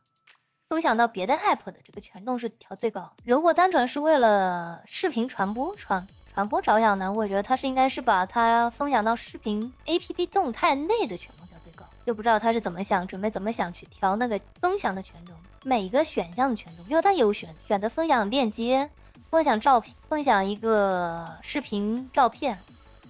[0.68, 3.14] 分享到别的 app 的这个权重是调最高。
[3.24, 6.06] 如果单纯是为了视频传播传
[6.36, 11.86] 传播着想呢，我觉得他是应该是把它分享到视频 app 动态内的权重调最高。
[12.06, 18.90] 就不知道他是怎么想，准备怎么想去调那个分享的权重，每个选项的权重，因为他有选选择分享链接、
[19.30, 22.58] 分享照片、分享一个视频照片、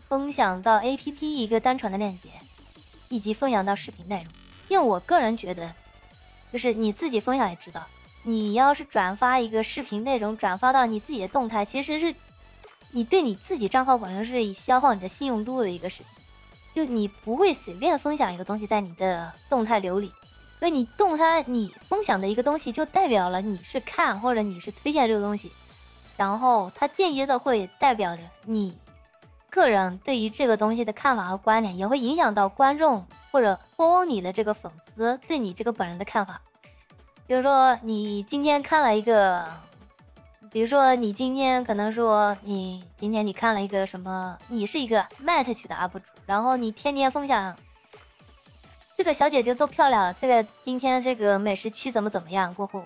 [0.08, 2.30] 分享到 app 一个单纯的链接，
[3.10, 4.26] 以及分享到视频内容。
[4.68, 5.74] 因为我个人觉得。
[6.54, 7.82] 就是你自己分享也知道，
[8.24, 12.16] 你要是转发一个视频内容，转发到你自己的动态，其实是
[12.96, 16.06] 你对你自己账号本身是以消耗你的信用度的一个事情。
[16.74, 20.10] 就你不会随便分享一个东西在你的动态流里，
[20.60, 25.52] 所以你动态你分享的一个东西，就代表了你是看或者你是推荐这个东西，
[26.16, 28.78] 然后它间接的会代表着你
[29.50, 36.42] 个人对于这个东西的看法和观点，也会影响到观众或者包括你的这个粉丝对你这个本人的看法。
[37.28, 39.46] 比如说，你今天看了一个，
[40.56, 47.54] 比如说你今天可能说你今天你看了一个什么，你是一个 Mat 区的 UP 主，然后你天天分享
[48.96, 52.82] 这个小姐姐多漂亮，这个今天这个美食区怎么怎么样，过后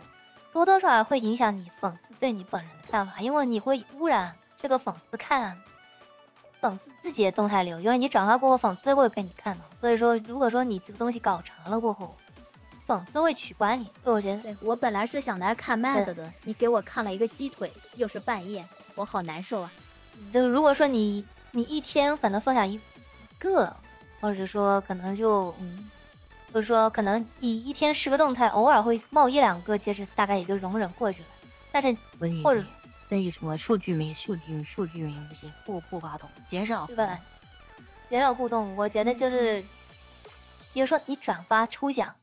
[0.51, 5.55] 多多少少会影响你粉丝对你本人的看法，因为你会污染这个粉丝看。
[6.59, 9.61] 粉丝自己的动态流，因为你转发过后，粉丝会被你看到。
[9.79, 12.13] 所以说，如果说你这个东西搞长了过后，
[12.89, 13.87] 粉丝会取关你。
[14.03, 19.71] 我觉得，我本来是想来看 Mad 的，你给我看了一个鸡腿，又是半夜，我好难受啊。
[20.33, 22.79] 就如果说你你一天可能分享一
[23.37, 23.71] 个，
[24.19, 25.87] 或者说可能就嗯，
[26.51, 31.27] 就是说可能你一天十个动态，偶尔会冒一两个，其实大概也就容忍过去了。
[31.71, 31.95] 但是
[32.43, 32.63] 或者。
[33.07, 37.19] 所以什么数据名、数据、数据名不行，不不发动，减少对吧？
[38.07, 39.63] 减少互动，我觉得就是，
[40.73, 42.13] 比如说你转发抽奖，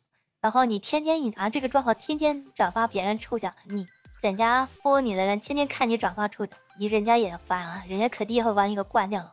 [0.46, 3.84] 然后你天天隐藏这个账号，天天转发别人抽奖，你
[4.20, 9.32] 人家烦你的人天天看你转发抽奖，你人家也烦了，人家肯定会把你给关掉了。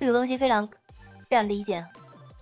[0.00, 0.66] 这个东西非常
[1.28, 1.86] 非常理解，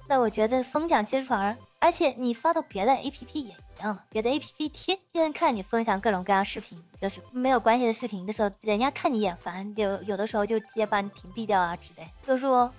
[0.09, 3.99] 那我觉得分享其实反而，而且你发到别的 APP 也一样。
[4.09, 12.09] 别的 A P P 天天看你分享各种各样视频，就是没有关系的视频的时候，人家看你眼烦，有有的时候就直接把你屏蔽掉啊之类。
[12.25, 12.73] 就是说，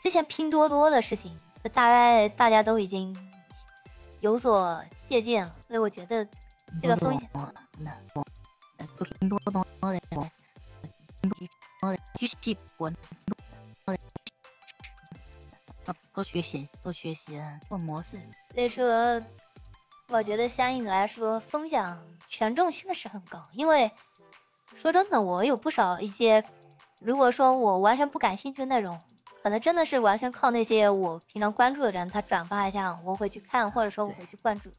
[0.00, 1.38] 之前拼多多的事情，
[1.72, 3.16] 大概大家都已经
[4.20, 6.26] 有所借鉴了，所以我觉得
[6.80, 7.28] 这个风险。
[9.18, 9.28] 拼
[16.12, 18.18] 多学习，多学习做模式。
[18.54, 19.20] 所以说。
[20.12, 21.80] 我觉得相应的来说，风险
[22.26, 23.40] 权重确实很高。
[23.52, 23.88] 因为
[24.74, 26.44] 说真的，我有不少一些，
[27.00, 29.00] 如果说我完全不感兴趣的内容，
[29.42, 34.70] 可能真的是完全靠那些我平常关注的人，他转发一下，我会去看，或者说我会去关注。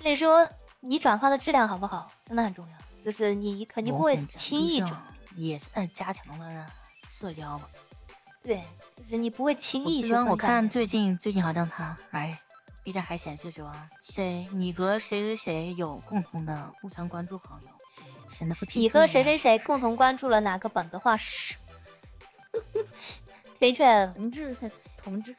[0.00, 0.48] 所以说，
[0.80, 2.76] 你转发的质量好不好，真的很重要。
[3.04, 5.02] 就是你肯定不会轻易转，
[5.36, 6.66] 也算加强了
[7.06, 7.68] 社交吧。
[8.42, 8.62] 对，
[8.96, 10.12] 就是你不会轻易去。
[10.12, 12.38] 我看最近最近好像他哎。
[12.82, 17.68] B 站还显示说，谁你和谁谁谁有共同的互相关注好友，
[18.72, 21.56] 你和谁谁谁共同关注了哪个本子画师？
[23.60, 25.36] 推特重置才重置，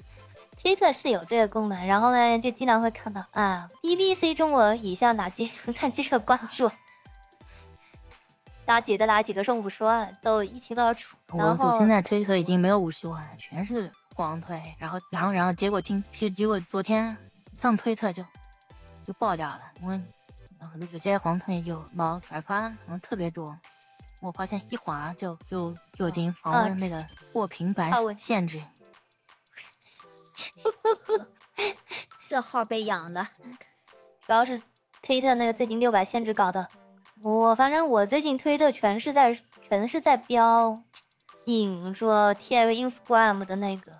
[0.61, 6.69] 推特是有这个功能，然后呢就经常会看到啊，BBC 中国以下哪几看这 个关注，
[8.67, 11.17] 哪几的哪几个是五十万，都一清二楚。
[11.31, 16.01] 我我现在推特已经没有五十万，全是黄推，然后然后然后结果今
[16.35, 17.17] 结果昨天。
[17.55, 18.23] 上推特就
[19.05, 19.99] 就爆掉了，我
[20.91, 23.57] 有些黄推就毛转发可能特别多，
[24.21, 28.61] 我发现一滑就就就已经访问那个过平板限制。
[32.27, 33.27] 这号被养的，
[34.25, 34.61] 主要是
[35.01, 36.67] 推特那个最近六百限制搞的。
[37.21, 40.81] 我反正我最近推特全是在全是在标
[41.45, 43.91] 引说贴 Instagram 的那个。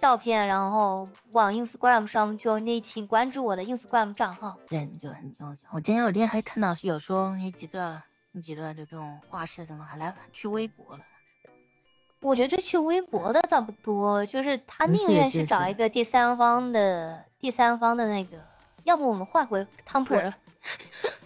[0.00, 4.56] 照片，然后往 Instagram 上就那请关注我的 Instagram 账号。
[4.68, 5.56] 对，就很重要。
[5.72, 8.00] 我今天有天还看到是有说那几个
[8.38, 11.00] 那几个这种画师怎么还来去微博了？
[12.20, 18.38] 我觉得这去微博的倒不多，就是他宁愿去找一个第三方的第三方的那个，
[18.84, 20.32] 要不我们换回汤普尔。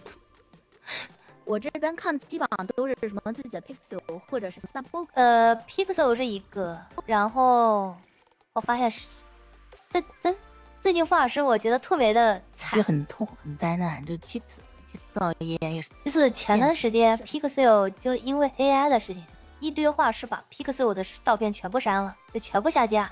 [1.45, 7.95] 我这边看基本上都是什么自己的 Pixel 或者是 s u b o 呃，Pixel 是一个，然后。
[8.53, 9.07] 我发现是，
[9.89, 10.35] 这这
[10.79, 14.03] 最近画师我觉得特别的惨，很痛很灾难。
[14.05, 14.41] 就 Pixel
[15.39, 19.23] 也也是，就是前段时间 Pixel 就因为 AI 的事情，
[19.59, 23.09] 一堆画师把 Pixel 的照片全部删了，就全部下架。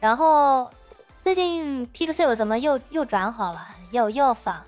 [0.00, 0.70] 然后
[1.22, 4.62] 最近 Pixel 怎么又又转好了，又又仿，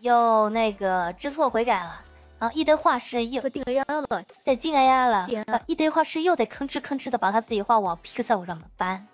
[0.00, 2.00] 又那个知错悔改了。
[2.38, 5.26] 然后一堆画师又进 AI 了，在进 AI 了，
[5.66, 9.06] 一堆画师又得吭哧吭哧的把他自己画往 Pixel 上面搬，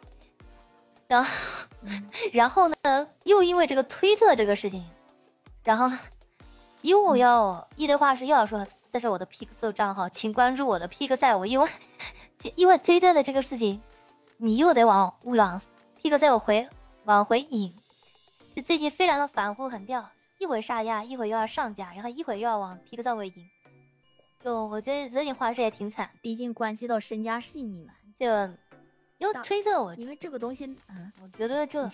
[1.08, 1.30] 然后，
[2.32, 4.84] 然后呢，又因为这个推特这个事情，
[5.64, 5.90] 然后
[6.86, 11.68] 又要一堆话是又要说这是我的 Pixel 账号，请关注我的 Pixel，因为
[12.54, 13.80] 因为推特的这个事情，
[14.38, 15.60] 你又得往往
[16.02, 16.68] Pixel 回
[17.04, 17.74] 往回引，
[18.64, 20.08] 最近非常的反复横跳。
[20.38, 23.48] 一会下架，一会又要上架，然后一会又要往 Pixel 尾赢，
[24.38, 27.94] 就我觉得这近话是也挺惨，毕竟关系到身家性命嘛。
[28.14, 28.26] 就
[29.16, 31.88] 又推测我，因为这个东西，嗯，我觉得就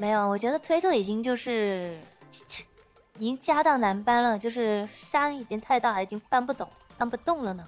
[0.00, 1.96] 没有，我觉得推测已经就是
[3.18, 7.64] 已经加到难搬了，就是山已经太大，已经搬不动，搬不动了呢。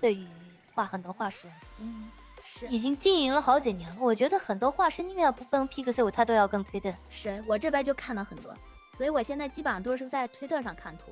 [0.00, 0.26] 对于
[0.74, 1.48] 画很多画师，
[1.80, 2.08] 嗯，
[2.44, 3.96] 是已经经营了好几年了。
[3.98, 6.92] 我觉得很多画师宁愿不更 Pixel，他都要更推特。
[7.08, 8.54] 是我这边就看了很多，
[8.94, 11.04] 所以我现在基本上都是在推特上看图。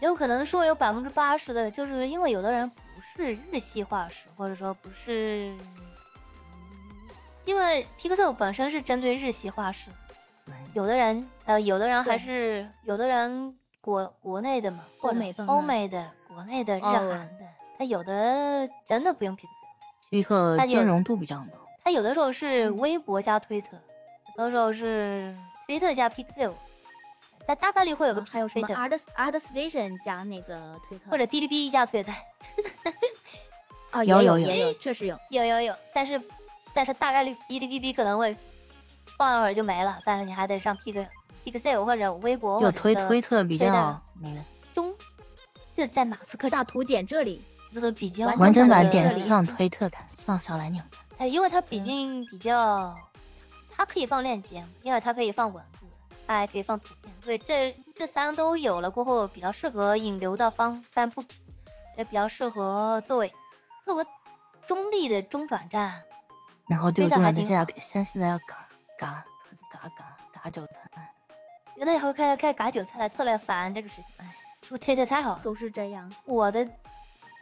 [0.00, 2.76] 有可能说有百分之八十的，就是因为有的人不
[3.14, 5.54] 是日系画师，或者说不是，
[7.44, 9.99] 因为 Pixel 本身是针对日系画师，对
[10.74, 16.90] 有的人呃，有的人还是有的人国国内的嘛，或者欧美风的欧美的、国内的、日哦。
[16.92, 17.44] 韩的，
[17.78, 19.46] 他有的真的不用 Pixel，
[20.10, 21.58] 一个它兼容度比较高。
[21.82, 22.76] 他有的时候是嗯。
[22.76, 23.76] 微博加推特，
[24.36, 25.34] 有的时候是
[25.66, 26.52] 推特加 Pixel，
[27.46, 32.12] 但大概率会有个啊还有什么 Art Art Station 加那个推特，或者哔哩哔哩加推特。
[33.90, 35.18] 啊有有有有，确实有。
[35.30, 36.20] 有有有，但是
[36.72, 38.36] 但是大概率哔哩哔哩可能会
[39.20, 41.06] 放一会儿就没了，但是你还得上 P 个
[41.44, 44.40] Pixel 或者微博有推推特比较那个
[44.72, 44.94] 中，
[45.74, 47.44] 就在马斯克大图简这里，
[47.74, 50.82] 这个比较完完整版的这里点上推特的上小蓝鸟。
[51.18, 52.96] 哎，因为它毕嗯竟比较，
[53.76, 55.80] 它可以放链接，因为它可以放文字，
[56.26, 61.22] 它还可以放图片，所以这这三个都有了过后，比较适合引流的方三步，
[61.98, 63.30] 也比较适合作为
[63.84, 64.06] 作为
[64.64, 66.00] 中立的中转站。
[66.66, 68.38] 然后对的还挺好现在现现在要
[69.00, 69.24] 嘎
[69.72, 71.14] 嘎嘎嘎嘎韭菜，
[71.74, 74.04] 觉得以后开开嘎韭菜了，特别烦这个事情。
[74.18, 75.38] 哎，说推特太好。
[75.42, 76.12] 都是这样。
[76.26, 76.68] 我的，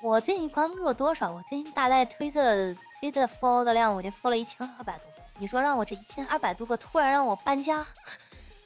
[0.00, 1.32] 我最近关注了多少？
[1.32, 5.06] 我最近大概推测推测 follow 的量，我就 follow 了一千二百多。
[5.40, 7.84] 你说让我这一千二百多个突然让我搬家，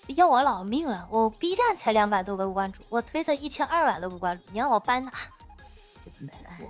[0.09, 1.09] 要我老命了！
[1.11, 5.11] 我 B 站才两百多个关注，我推测一千二百多个关注，你让我搬哪？
[6.47, 6.61] 哎，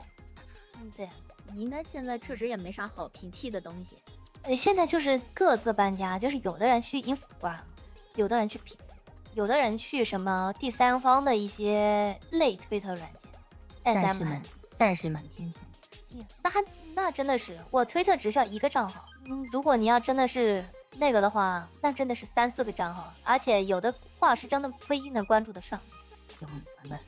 [0.81, 1.09] 嗯，对。
[1.55, 3.97] 你应该现在确实也没啥好平替的东西。
[4.45, 7.59] 呃，现在就是各自搬家，就是有的人去 Instagram，
[8.16, 8.76] 有的人去 P，
[9.34, 13.30] 有的人去什么第三方的一些类推特软件，
[13.84, 16.26] 但咱们赛事满赛事满天星。
[16.43, 16.51] 那
[16.95, 19.05] 那真的是，我推特只需要一个账号。
[19.26, 20.64] 嗯，如果你要真的是
[20.97, 25.80] 那个的话，那真的是三四个账号，而且有的话是真的不一定能关注得上。
[26.40, 26.99] 就很烦的。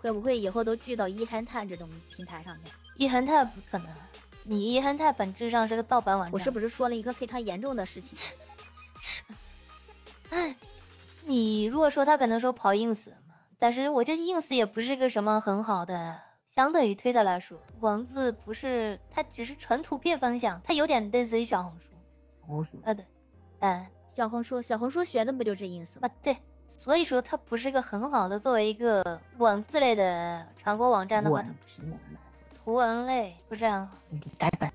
[0.00, 2.70] 会不会以后都聚到一憨探这种平台上去？
[2.96, 3.88] 一恒泰不可能，
[4.46, 6.32] 你一恒泰本质上是个盗版网站。
[6.32, 8.16] 我是不是说了一个非常严重的事情？
[10.30, 10.54] 哎，
[11.24, 21.86] 你如果说他可能说跑 ins 嘛，但是我这 ins 也不是个什么很好的，相对于推特来说，文字不是，它只是纯图片方向，它有点类似于小红书。
[22.46, 23.04] 我呃，对，
[23.60, 26.06] 嗯，小红书，小红书学的不就这 ins 吗？
[26.06, 26.36] 啊对，
[26.66, 31.80] 所以说它不是一个很好的作为一个文字类的传播网站的话，它不是
[32.64, 33.90] 图文类不是啊？
[34.08, 34.18] 你。
[34.38, 34.72] 改版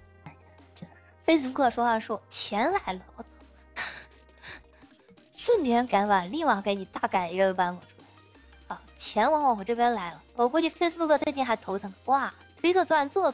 [1.26, 3.30] Facebook 说话术钱来了，我操！
[5.36, 8.76] 瞬间改版，立马给你大改一个版本出来。
[8.76, 11.92] 啊，钱往我这边来了，我估计 Facebook 最近还头疼。
[12.06, 13.34] 哇，推特突然做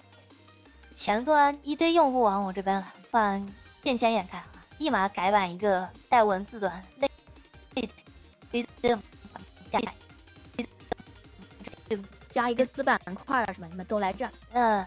[0.94, 3.46] 前端一堆用户往我这边来，突然
[3.82, 4.48] 见钱眼开啊，
[4.78, 7.10] 立马改版一个带文字端类
[7.76, 7.90] 类
[8.52, 9.00] 推特
[9.72, 9.82] 改。
[12.36, 13.68] 加一个子板块啊什么？
[13.68, 14.32] 你们都来这儿。
[14.52, 14.86] 呃，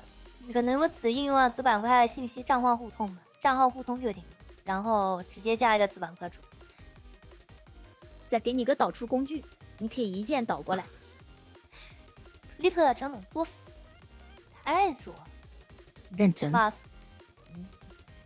[0.53, 4.23] 可能我只应用了子板块信息账号互通吧，账号互通就行，
[4.65, 6.43] 然后直接加一个子板块出。
[8.27, 9.43] 再给你个导出工具，
[9.79, 10.85] 你可以一键导过来。
[12.59, 13.73] 利特真的作死，
[14.63, 15.15] 太作，
[16.19, 16.51] 认真。
[16.51, 16.81] 骂死！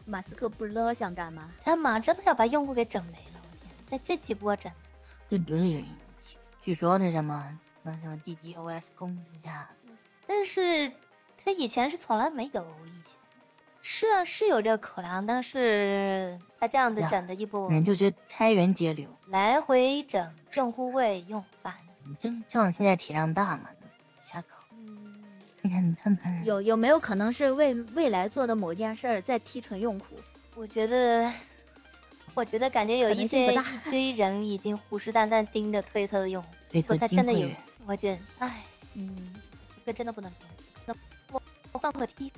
[0.05, 1.49] 马斯克不知道想干嘛？
[1.63, 3.71] 他妈真的要把用户给整没了，我天！
[3.87, 4.79] 在这几波整的，
[5.29, 5.85] 这不是
[6.65, 9.69] 据说那什么什么什么 DDoS 攻击啊，
[10.27, 10.91] 但是
[11.45, 13.13] 他以前是从来没有，以前
[13.83, 19.09] 是啊是有这个口粮，但是他这样子整的一波，人就觉得开源节流。
[19.29, 21.75] 来回整，用户会用烦。
[22.05, 23.69] 你这像现在体量大嘛，
[24.21, 24.49] 瞎搞。
[24.73, 25.25] 嗯，
[25.63, 30.17] 你看你看看，有有没有可能是为未来做的某件事儿在提纯用户？
[30.55, 31.33] 我觉得，
[32.35, 37.49] 我觉得感觉有一堆能性不大一堆人已经虎视眈眈盯着推特的用户， 推特说他真的有
[37.87, 38.65] 我觉得，哎，
[38.95, 39.33] 嗯，
[39.81, 40.39] 这个真的不能说。
[40.87, 40.95] 那
[41.33, 42.33] 我我放个屁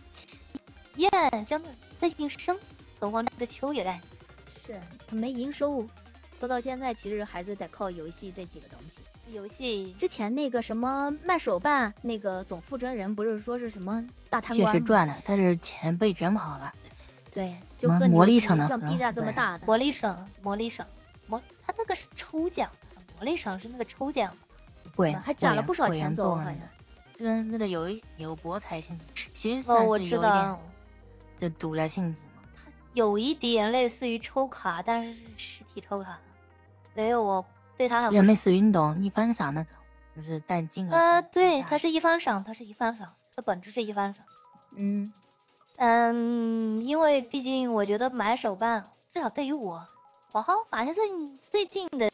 [0.97, 1.09] 耶，
[1.47, 1.68] 真的
[1.99, 2.62] 最近生死
[2.99, 4.01] 存亡之秋也感
[4.64, 5.86] 是他没营收，
[6.38, 9.01] 做到现在其实还是得靠游戏这几个东西。
[9.32, 14.72] 游戏之前那个什么卖手办那个总负责人不是说是什么大贪官吗？
[14.78, 16.72] 实赚了，但是钱被卷跑了。
[17.30, 20.86] 对，就和你魔力省的像很 B 站这么大的，魔力省，魔力省，
[21.26, 22.70] 魔他那个是抽奖，
[23.16, 24.38] 魔力省是那个抽奖的。
[24.95, 26.57] 贵还攒了不少钱走，好像。
[27.16, 30.61] 这个那个有一有博彩性质，其实哦，算我知是有一点道，
[31.38, 32.42] 的赌来性质嘛。
[32.92, 36.18] 有一点类似于抽卡，但是是实体抽卡，
[36.92, 37.45] 没有我
[37.76, 39.72] 对他很不有点类似于你懂一番赏那种，
[40.16, 44.24] 就是但金额呃，挺对，大它是一番赏，它是一番赏，它本质是一番赏。
[44.76, 45.12] 嗯，
[45.76, 49.86] 嗯，因为毕竟我觉得买手办，至少对于我，
[50.32, 52.11] 我好像发现最近最近的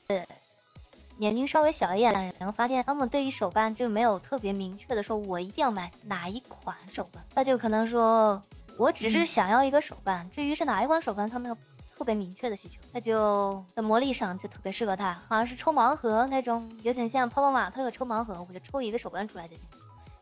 [1.20, 8.40] 年龄稍微小一点的人，然后发现他们对于手办就没有特别明确的说，我一定要买哪一款手办，那就可能说
[8.78, 9.26] 我只是嗯。
[9.26, 11.56] 想要一个手办，至于是哪一款手办，他没有
[11.94, 19.64] 特别明确的需求，那就在魔力上就特别适合他，好像是抽盲盒那种，有点像泡泡玛特抽盲盒，我就抽一个手办出来就行，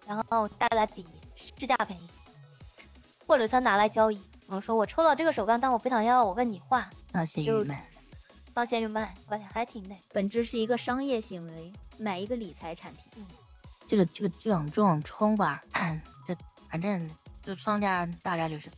[0.05, 2.09] 然后带来比市价便宜，
[3.25, 7.77] 或者他拿来交易，我说我抽到这个手办，但我不想要，我跟你换，那些就郁闷。
[8.59, 9.97] 放闲就卖，我还挺那。
[10.13, 13.25] 本质是一个商业行为，买一个理财产品。
[13.87, 15.63] 这个这个这种这种冲吧，
[16.27, 16.37] 这
[16.69, 17.09] 反正
[17.41, 18.69] 就商家大概率是，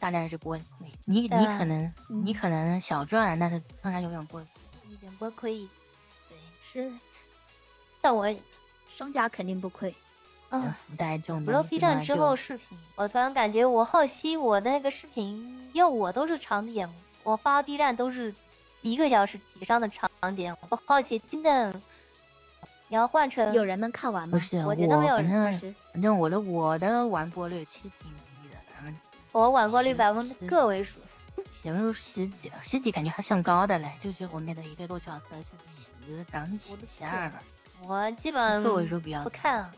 [0.00, 0.90] 大概率是不会亏。
[1.04, 4.42] 你你可能你嗯可能小赚，但是商家永远不会。
[4.88, 5.58] 一点不亏。
[6.28, 6.92] 对，是，
[8.00, 8.26] 但我
[8.88, 9.94] 商家肯定不亏。
[10.48, 16.92] 嗯，福袋这种不到东西 B 站之后视频，我突然感觉我后期我那个视频，要我都是长的眼，
[17.22, 18.34] 我发 B 站都是
[18.90, 20.54] 一个小时以上的场景。
[20.68, 21.72] 我好奇真的，
[22.88, 24.38] 你要换成有人能看完吗？
[24.38, 28.98] 不是我觉得没有人反正反正我的我的完播率其实挺低的，百分之
[29.32, 30.98] 我完播率百分之个位数。
[31.52, 37.40] 写不出十几了，十几感觉还算高的嘞，就是我们的一个多小时是十，然后十十二吧，
[37.86, 39.72] 我基本个位数比较不看啊，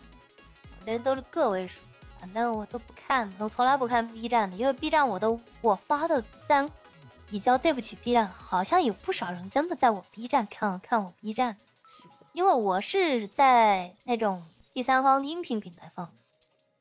[0.81, 1.75] 我这都是个位数，
[2.19, 6.67] 反正我都不看，我从来不看 B 站的，因为 B 站我都我发的三，
[7.31, 11.57] 比较对不起 B 站，好像有不少人真的在我 B 站看看我 B 站
[12.33, 16.11] 因为我是在那种第三方音频平台放，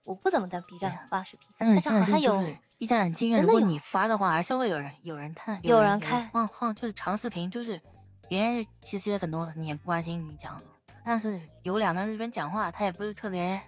[0.06, 2.44] 我不怎么在 B 站发视频，但是好像有
[2.78, 7.80] B 站经验，真的有如果你发的话，还是会有人有人看，有人人看就是长视频，就是
[8.28, 10.60] 别人其实很多你也不关心你讲，
[11.06, 13.62] 但是有两个人讲话，他也不是特别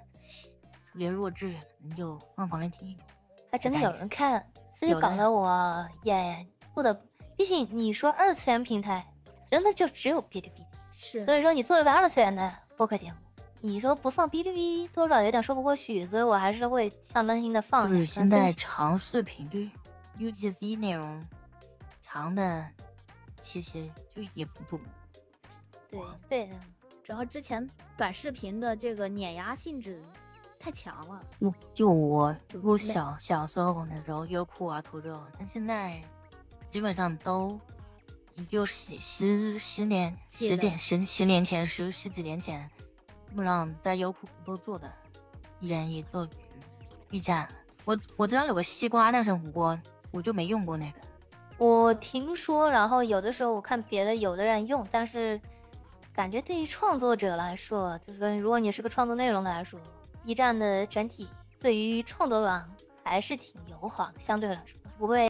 [0.86, 2.98] 特别弱智，你就放旁边听。
[3.52, 7.02] 还真的有人看，所以搞得我也不得不，
[7.36, 9.06] 毕竟你说二次元平台，
[9.50, 10.66] 真的就只有哔哩哔哩。
[10.92, 13.18] 是所以说你做一个二次元的播客节目，
[13.60, 19.70] 你说不放哔哩哔哩，多少有点说不过去，所以我还是会象征性的放就是现在长视频对
[20.18, 21.26] UGC 内容
[22.00, 22.68] 长的，
[23.40, 24.80] 其实就也不多。
[25.90, 26.56] 对对的，
[27.04, 27.68] 主要之前
[27.98, 30.02] 短视频的这个碾压性质
[30.60, 31.24] 太强了。
[31.40, 36.02] 就就我我小小时候那时候优酷啊、土豆，但现在
[36.72, 37.60] 基本上都
[38.50, 42.66] 有十十十年、十几十十年前、十十几年前，
[43.28, 44.90] 基本上在优酷都做的，
[45.60, 46.28] 一人一个
[47.10, 47.48] B 站。
[47.84, 49.78] 我我知道有个西瓜，但是我
[50.12, 51.00] 我就没用过那个。
[51.58, 55.40] 我听说，然后有的时候我看别的有的人用，但是
[56.14, 59.78] 感觉对于创作者来说，就是说如果你是个创作内容来说
[60.24, 61.28] ，B 站的整体
[61.60, 62.66] 对于创作者
[63.04, 65.28] 还是挺友好的，相对来说不会。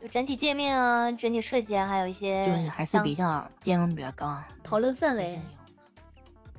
[0.00, 4.46] 就整体界面啊，整体设计啊，还有一些就是还是比较兼容比较高啊。
[4.62, 5.40] 讨论氛围，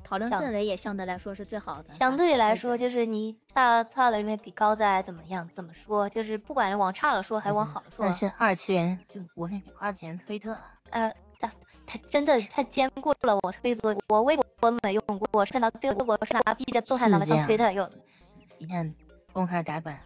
[0.04, 1.94] 讨论氛围也相对来说是最好的。
[1.94, 5.48] 相对来说，就就是你大差的里面比高在怎么样？
[5.54, 6.08] 怎么说？
[6.08, 10.58] 就是不管往差了说，还往好了说但，是二次元就国内花钱推特，
[10.90, 11.50] 呃，他
[11.86, 17.92] 他真的太兼顾了我推作，我微博没用过，我是拿对我是拿 B 站动态拿来当推特用的，
[18.58, 18.94] 一看
[19.32, 19.98] 公开改版，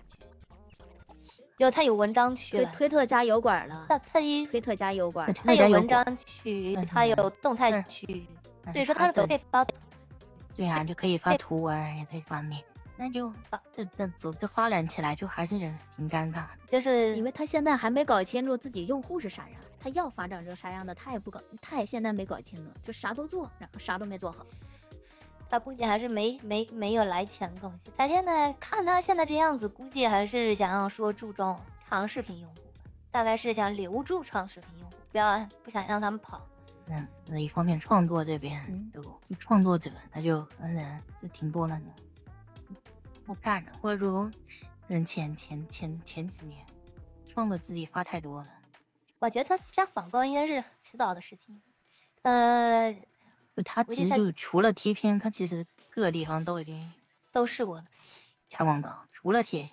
[1.58, 8.26] 因为它有文章区推，推特加油管了，它它一推特加油管那，它有有文章区嗯，它有动态嗯区，
[8.64, 9.64] 但所以说他是可以发
[10.56, 12.60] 对啊，就可以发图文，也可以发面，
[12.96, 16.44] 那就发这这这这发展起来就还是挺尴尬。
[16.66, 24.44] 就是因为他现在还没搞清楚自己用户是啥样，他要发展成啥样的，他也不搞，他也现在没搞清楚，就啥都做，然后啥都没做好。
[25.48, 27.90] 他估计还是没没没有来钱的东西。
[27.96, 36.40] 他现在看他现在这样子，估计还是想要说注重长视频用户吧，大概是想留住长视频用户，不要不想让他们跑。
[36.86, 41.86] 嗯那一方面创作这边嗯就创作者那就嗯就挺多了呢。
[43.26, 44.30] 我看着，或者说
[44.88, 46.62] 嗯前前前前几年
[47.32, 48.48] 创作自己发太多了，
[49.18, 51.62] 我觉得他加广告应该是迟早的事情。
[52.20, 52.94] 呃，
[53.56, 56.92] 就他其实就除了贴片，他其实各个地方都已经
[57.32, 57.84] 都试过了
[58.48, 59.68] 加广告，除了贴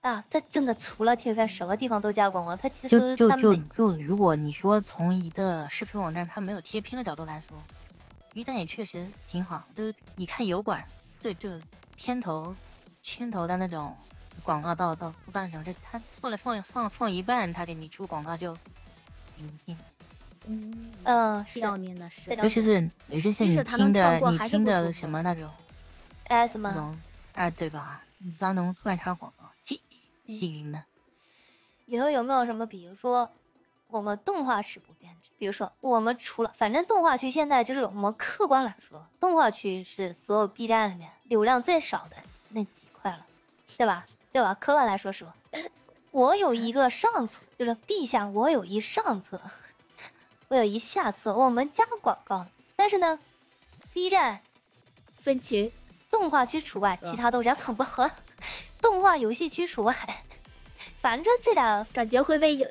[0.00, 2.54] 啊，他真的除了贴片，什么地方都加广告。
[2.54, 7.56] 他其实就就就就如果你说从一个视频网站它没有贴片的角度来说
[8.32, 9.64] ，B 站也确实挺好。
[9.74, 10.86] 就是你看油管，
[11.18, 11.48] 这就
[11.96, 12.54] 片头、
[13.02, 13.96] 圈头的那种
[14.42, 18.54] 广告到到不干什么，这他做了放放放一半，他给你出广告就。
[19.38, 19.58] 嗯，
[20.46, 22.10] 嗯是挺要命的
[22.42, 25.48] 尤其是尤其是你听的你听的什么那种
[26.28, 26.98] 哎什么那种
[27.34, 28.02] 啊对吧？
[28.18, 29.80] 你只要能突然插广告，嘿，
[30.26, 30.84] 幸运呢？
[31.86, 33.30] 以后有没有什么，比如说
[33.88, 42.16] 我们动画是不变质，比如说我们除了，反正动画区现在就是我们客观来说，动画区是所有 B 站里面流量最少的
[42.50, 43.26] 那几块了，
[43.76, 44.06] 对吧？
[44.32, 44.54] 对吧？
[44.54, 45.28] 客观来说说，
[46.10, 49.40] 我有一个上策，就是地下我有一上册，
[50.48, 53.18] 我有一下子，我们加广告，但是呢
[53.92, 54.40] ，B 站
[55.16, 55.72] 分区
[56.10, 58.10] 动画区除外，嗯其他都人很不合，
[58.80, 59.96] 动画游戏区除外，
[61.00, 62.66] 反正这俩，感觉会被有，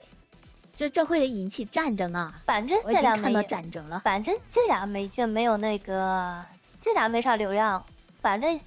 [0.73, 2.41] 这这会引起战争啊！
[2.45, 3.99] 反正这俩经看到没战争了。
[3.99, 6.43] 反正这俩没就没有那个，
[6.79, 7.83] 这俩没啥流量。
[8.21, 8.59] 反正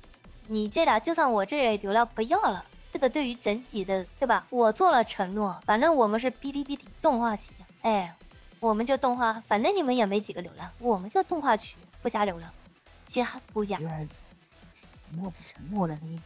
[0.49, 4.45] 你这俩就算我这流量不要了，这个对于整体的对吧？
[4.51, 7.53] 我做了承诺，反正我们是哔哩哔哩动画系，
[7.83, 8.15] 哎，
[8.67, 12.53] 我们就动画，反正你们也没几个流量，我们就动画区不加流量，
[13.05, 13.79] 其他不加
[15.13, 16.21] 默不沉默的你，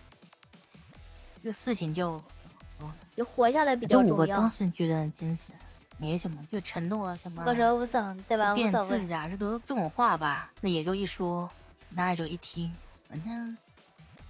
[1.45, 2.20] 这事情就
[3.14, 4.51] 就活下来比较重要我当。
[4.51, 5.49] 时觉得真是
[5.99, 8.55] 没什么，就承诺啊什么我说无所谓，对吧？
[8.55, 9.07] 无变所谓。
[9.07, 11.49] 质啊，这都这种话吧，那也就一说，
[11.91, 12.74] 那也就一听，
[13.07, 13.55] 反正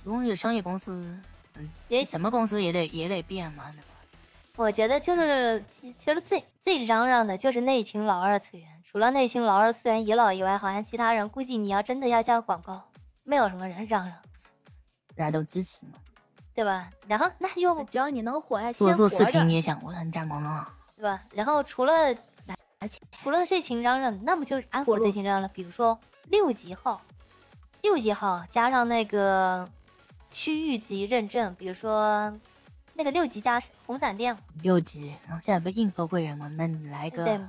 [0.02, 0.92] 如果有商业公司，
[1.54, 3.89] 嗯，也什么公司也得也得变嘛，对吧？
[4.56, 12.82] 我觉得就是其其实最最嚷嚷的就是内勤老二次元，除了内勤老二次元遗老以外，好像其他人估计你要真的要加广告，
[13.24, 14.16] 没有什么人嚷嚷，
[15.16, 15.92] 大家都支持嘛。
[16.52, 16.90] 对吧？
[17.06, 19.48] 然后那就只要你能活下，做先做视频。
[19.48, 21.22] 也想我很加广告，对吧？
[21.32, 22.14] 然后除了
[23.22, 27.00] 除了这群嚷嚷，那么就是安火路火这群嚷嚷了，比如说六级号，
[27.80, 29.66] 六级号加上那个
[30.28, 32.30] 区域级认证，比如说
[33.00, 36.52] 那个六级加红闪电，六级，然后现在不是硬核贵人吗？
[36.58, 37.40] 那你来个对，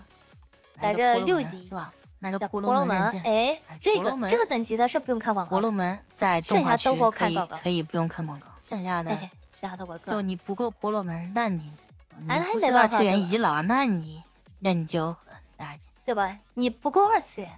[0.79, 1.93] 来个六级是吧？
[2.19, 9.29] 来个的婆婆罗门哎，这个这个等级的是不用看广告的，婆罗门在剩动画区可以可以不用看广告，剩下的哎，
[9.59, 11.69] 剩下的我就你不够婆罗门，那你
[12.17, 14.23] 你不是二次元遗老，那你
[14.59, 15.13] 那你就
[15.59, 15.81] 垃圾。
[16.05, 16.37] 对吧？
[16.53, 17.49] 你不够二次元，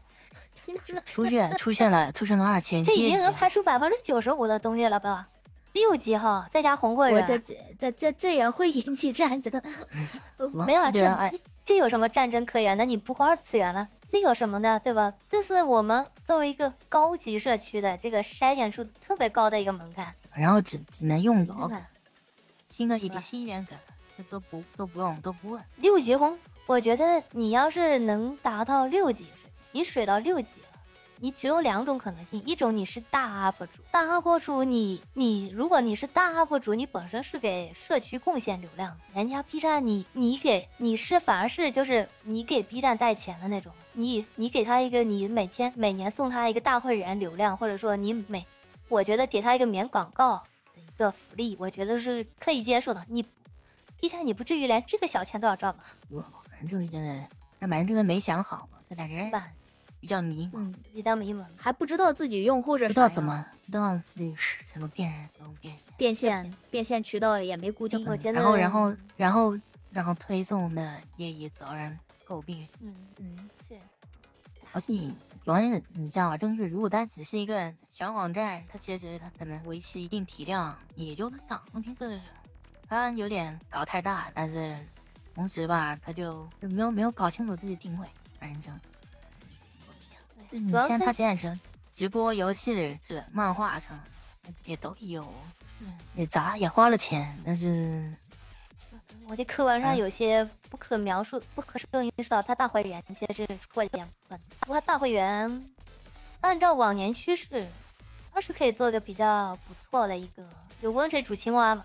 [1.05, 5.27] 出现出现了出现了二次元这已经能，排除百分之九十五的东西了吧？
[5.73, 9.51] 六级哈再加红过人，这这这这这也会引起战争。
[10.65, 12.85] 没有啊，这这这有什么战争可言的？
[12.85, 15.13] 你不够二次元了，这有什么的，对吧？
[15.25, 20.13] 这是我们作为一个高级社区的这个筛选出特别高的一个门槛。
[20.33, 21.79] 然后只只能用老梗，
[22.65, 23.77] 新的一点新一点梗，
[24.17, 25.63] 这都不都不用都不问。
[25.77, 29.27] 六级红，我觉得你要是能达到六级，
[29.71, 30.72] 你水到六级了，
[31.23, 48.45] 你只有两种可能性，一种你是大 UP 主，大 UP 主你你如果你是大 UP 主，你本身是给社区贡献流量，人家 B 站你你给你是反而是就是你给 B 站带钱的那种，你你给他一个你每天每年送他一个大会员流量，或者说你每
[48.89, 50.43] 我觉得给他一个免广告
[50.75, 53.01] 的一个福利，我觉得是可以接受的。
[53.07, 53.23] 你
[53.97, 55.85] B 站你不至于连这个小钱都要赚吧？
[56.09, 56.19] 我
[56.49, 59.47] 反正就是现在，那反正这个没想好嘛，这俩人吧，
[60.03, 61.45] 比较迷茫，嗯，比较迷茫。
[61.55, 65.81] 还不知道自己用户是不知道怎么不知道自己是怎么变人，怎么变人。
[65.95, 68.05] 变现，变现渠道也没固定。
[68.05, 69.59] 我觉得，然后然后然后
[69.91, 71.97] 然后推送的也也遭人
[72.27, 73.77] 诟病，嗯嗯是，
[74.73, 75.09] 而且
[75.45, 76.37] 主要是你知道吧？
[76.37, 81.61] 就是如果它只是一个小网站，它其实它可能维持一定体量也就那样。
[81.71, 82.19] 问题是
[82.89, 84.77] 它有点搞太大，但是
[85.33, 88.69] 同时吧，它就就没有没有搞清楚自己定位，反正就
[90.59, 91.57] 你主要是像它现在是
[91.91, 93.99] 直播游戏是漫画上
[94.65, 95.23] 也都有，
[95.79, 95.97] 嗯。
[96.15, 98.13] 也砸也花了钱，但是
[99.27, 105.65] 我的课文上嗯有些不可描述、不可受因素到他大会员其实是出了两部分，不过大会员
[106.41, 107.67] 按照往年趋势，
[108.31, 110.47] 倒是可以做个比较不错的一个，
[110.81, 111.83] 就温水煮青蛙嘛，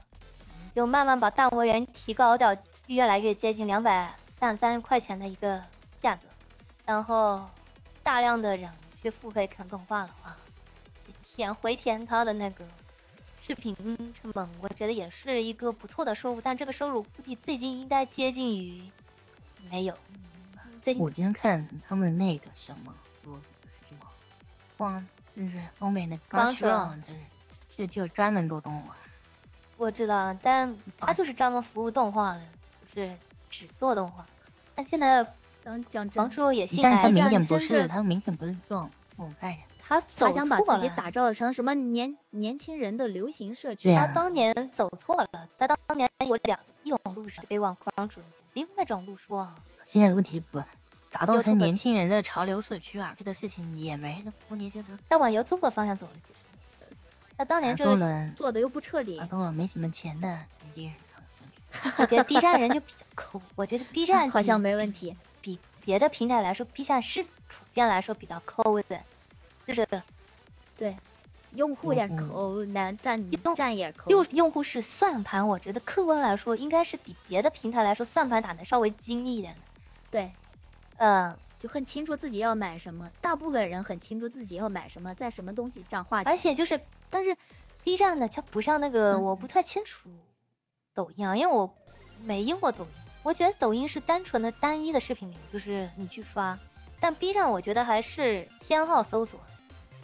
[0.74, 2.54] 就慢慢把大会员提高到
[2.86, 5.62] 越来越接近两百三十三块钱的一个
[6.02, 6.22] 价格，
[6.84, 7.48] 然后
[8.08, 10.34] 大量的人去付费看动画的话，
[11.22, 12.64] 填回填他的那个
[13.46, 13.76] 视频
[14.14, 18.90] 成本，我觉得也是一个不错的收入，但这个收入估计最近应该接近于
[19.70, 19.94] 没有。
[20.80, 23.38] 最近我今天看他们那个什么做
[23.86, 24.06] 什么，
[24.78, 25.06] 光
[25.36, 27.20] 就是欧美的光说就是
[27.76, 28.96] 就就专门做动画，
[29.76, 32.40] 我知道，但他就是专门服务动画的，
[32.94, 33.14] 就是
[33.50, 34.24] 只做动画。
[34.74, 35.22] 但现在
[35.68, 40.88] 当讲真王，叔也信但是他明显不是，是他明显不是做动画人，他走错他想把自己。
[40.96, 48.22] 打造成什么年年轻人的流行社区他当年走错了，他当年有两一种路是被往狂主，
[48.54, 49.54] 另外一种路说啊，
[49.84, 50.58] 现在问题不
[51.10, 56.12] 砸到他年轻人的潮流社区啊，这个事情也没什么问题，就是他往 YouTube 方向走了。
[57.36, 60.94] 他当年打就是做的又不彻底跟我没什么钱的年轻人
[61.98, 65.14] 我觉得 B 站人就比较抠，我觉得 B 站好像没问题。
[65.88, 69.00] 比别的平台来说，B 站是普遍来说比较抠的，
[69.66, 69.88] 就是
[70.76, 70.94] 对，
[71.54, 74.10] 用户也抠，男站用站也抠。
[74.10, 79.60] 用用户是算盘，我觉得客观来说应该是比别的平台来说算盘打的稍微精一点的。
[80.10, 80.30] 对，
[80.98, 83.10] 嗯，就很清楚自己要买什么。
[83.22, 86.30] 大部分人很清楚自己要买什么，在什么东西上花钱。
[86.30, 86.78] 而且就是
[87.08, 87.34] 但是
[87.82, 90.10] B 站的，它不像那个，嗯我不太清楚
[90.92, 91.74] 抖音啊，因为我
[92.24, 93.07] 没用过抖音。
[93.28, 96.58] 我觉得抖音是单纯的单一的视频流，就是你去刷。
[96.98, 99.38] 但 B 站我觉得还是偏好搜索。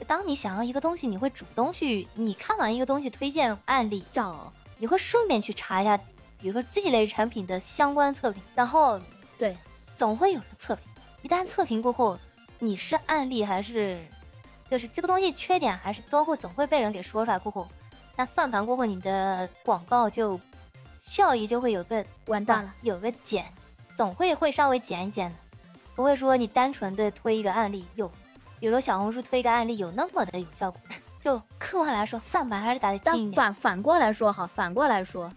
[0.06, 5.96] 当你想要一个东西，你会主动去，你看完一个东西推荐案例，小你会顺便去查一下，
[6.38, 9.00] 比如说这一类产品的相关测评，然后
[9.38, 9.56] 对
[9.96, 10.84] 总会有个测评。
[11.22, 12.18] 一旦测评过后，
[12.58, 14.04] 你是案例还是
[14.68, 17.66] 就是这个东西缺点还是多会总会被人给说出来过后，
[18.16, 20.38] 那算盘过后你的广告就
[21.06, 22.74] 效益就会有个完蛋了。
[22.82, 23.44] 有个减，
[23.94, 25.36] 总会会稍微减一减的，
[25.94, 28.10] 不会说你单纯的推一个案例有，
[28.58, 30.80] 比如说小红书推一个案例有那么的有效果。
[31.20, 33.36] 就客观来说，算盘还是打得但近一点。
[33.36, 35.32] 反反过来说哈，反过来说，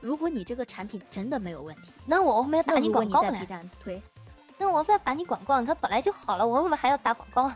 [0.00, 3.38] 如果你这个产品真的没有问题，那我为什么要打你广告呢
[4.56, 5.60] 那我为什么要打你广告？
[5.62, 7.52] 它本来就好了，我为什么还要打广告？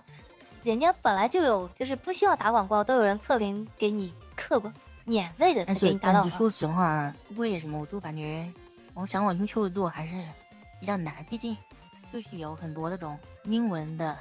[0.63, 4.73] 人家本来就有，就是不需要打广告，都有人测评给你客观
[5.05, 8.51] 免费的但给是你说实话，为什么我就感觉
[8.95, 10.25] 我想往优秀做还是
[10.81, 11.57] 比较难，毕竟
[12.13, 14.17] 就是有很多那种英文的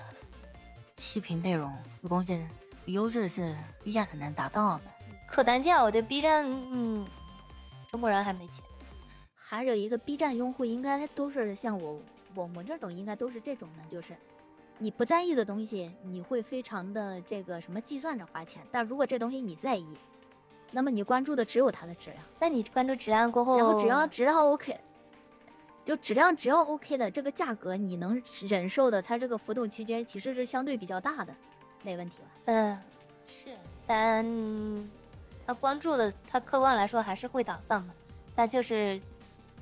[0.97, 1.71] 视频内容，
[2.01, 2.43] 这东西
[2.85, 4.81] 优质是 B 站很难达到的。
[5.27, 7.05] 客单价，我对 B 站，嗯，
[7.91, 8.57] 中国人还没钱。
[9.33, 11.99] 还有一个 B 站用户应该都是像我
[12.35, 14.15] 我们这种，应该都是这种的，就是
[14.79, 19.87] 你不在意的东西，你会非常的这个什么计算着花钱，但如果这东西你在意，
[20.73, 24.77] 那么你关注的只有它的质量，那你关注质量过后，然后只要质量 OK。
[25.85, 31.35] 就质量只要 OK 的这个价格，你能忍受的，它这个浮动区间其实是相对比较大的，
[31.83, 32.23] 没问题吧？
[32.45, 32.79] 嗯、
[33.27, 33.49] 是，
[33.85, 34.25] 但
[35.45, 37.93] 他关注的，他客观来说还是会打算的，
[38.33, 38.97] 但就是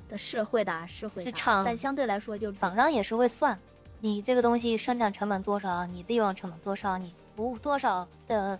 [0.08, 3.58] 的是会打是会打，市场但相对来说就网上也是会算，
[3.98, 8.56] 你这个东西生产成本多少，你利用成本多少，你服务多少的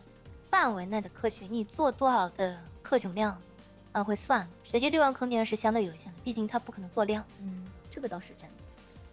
[0.52, 3.34] 范围内的客群，你做多少的客群量，
[3.92, 7.24] 啊会算，实际六万空间是相对有限的，毕竟它不可能做量。
[7.40, 8.56] 嗯，这个倒是真的。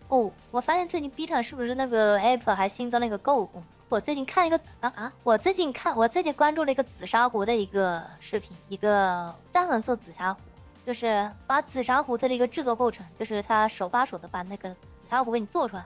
[0.09, 3.49] 哦，我发现最近 B 站是不是那个 App 还新增了一个购物？
[3.87, 10.41] 我最近看一个紫啊啊，我最近看，我最近关注了一个紫砂壶的一个视频，一个专门做紫砂壶，
[10.85, 15.85] 就是把紫砂壶它的一个制作过程，就是他手把手的把那个紫砂壶给你做出来，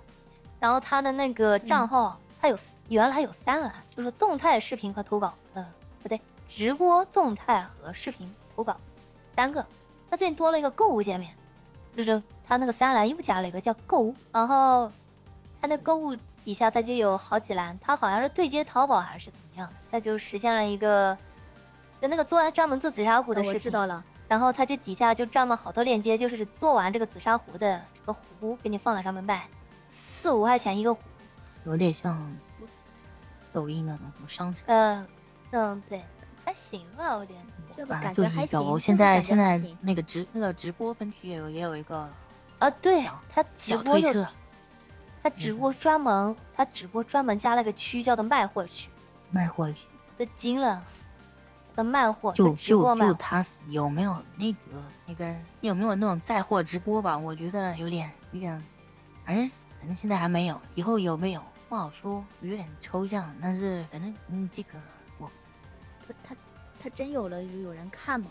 [0.60, 2.58] 然后他的那个账号，它有
[2.89, 5.66] 原来有三栏，就是动态视频和投稿，呃，
[6.02, 6.20] 不对，
[6.50, 8.76] 直播、动态和视频投稿
[9.34, 9.66] 三个，
[10.10, 11.34] 它最近多了一个购物界面。
[11.96, 14.91] 就是它那个三栏又加了一个叫购物，然后
[15.62, 16.14] 它那购物
[16.44, 21.18] 底下它就有好几栏，它好像是对接淘宝还是怎么样的，它就实现了一个，
[22.02, 29.48] 就那个做完专门做紫砂壶的哦我视频，知道了，然后它就底下就占了好多链接，就是做完这个紫砂壶的这个壶给你放在上面卖，
[29.89, 31.00] 四五块钱一个壶，
[31.66, 32.36] 有点像
[33.51, 34.64] 抖音的那种商城。
[34.68, 35.07] 嗯
[35.51, 36.01] 嗯对，
[36.43, 37.39] 还行吧，我觉得。
[37.76, 38.59] 这个感觉还行。
[38.59, 42.07] 是有，现在现在那个直那个直播分区也有也有一个
[42.59, 44.28] 啊，对他直小播有推测，
[45.24, 48.89] 它直播专门他直播专门加了个区叫做卖货区。
[49.32, 49.88] 卖货区，
[50.18, 50.84] 都惊了，
[51.76, 54.59] 的卖货就就就他有没有那个
[55.07, 57.18] 那个有没有那种带货直播吧？
[57.18, 58.64] 我觉得有点有点，
[59.26, 59.47] 反正
[59.80, 61.41] 反正现在还没有，以后有没有
[61.74, 63.36] 不好说，有点抽象。
[63.42, 64.74] 但是反正嗯，这个
[65.18, 65.28] 我
[66.08, 66.36] 他他
[66.80, 68.28] 他真有了有有人看吗？